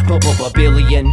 [0.55, 1.07] billion.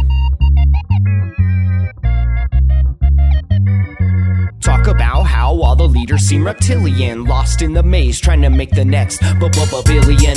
[4.60, 7.24] Talk about how all the leaders seem reptilian.
[7.24, 10.36] Lost in the maze, trying to make the next billion.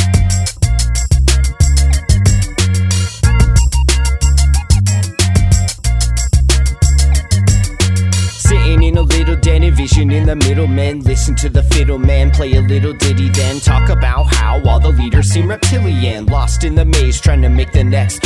[9.41, 10.99] Little envision in the middle men.
[11.01, 14.89] Listen to the fiddle man play a little ditty, then talk about how all the
[14.89, 16.25] leaders seem reptilian.
[16.27, 18.21] Lost in the maze, trying to make the next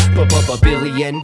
[0.62, 1.24] billion.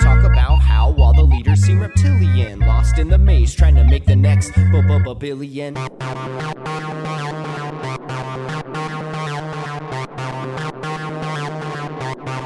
[0.00, 2.60] Talk about how all the leaders seem reptilian.
[2.60, 5.74] Lost in the maze, trying to make the next billion.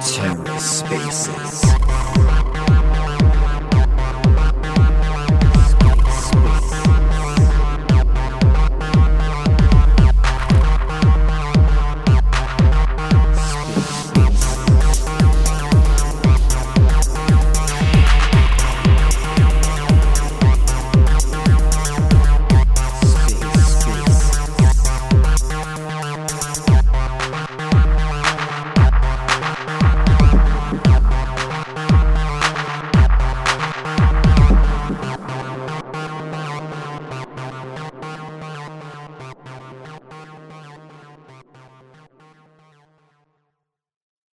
[0.04, 1.64] TerraSpaces.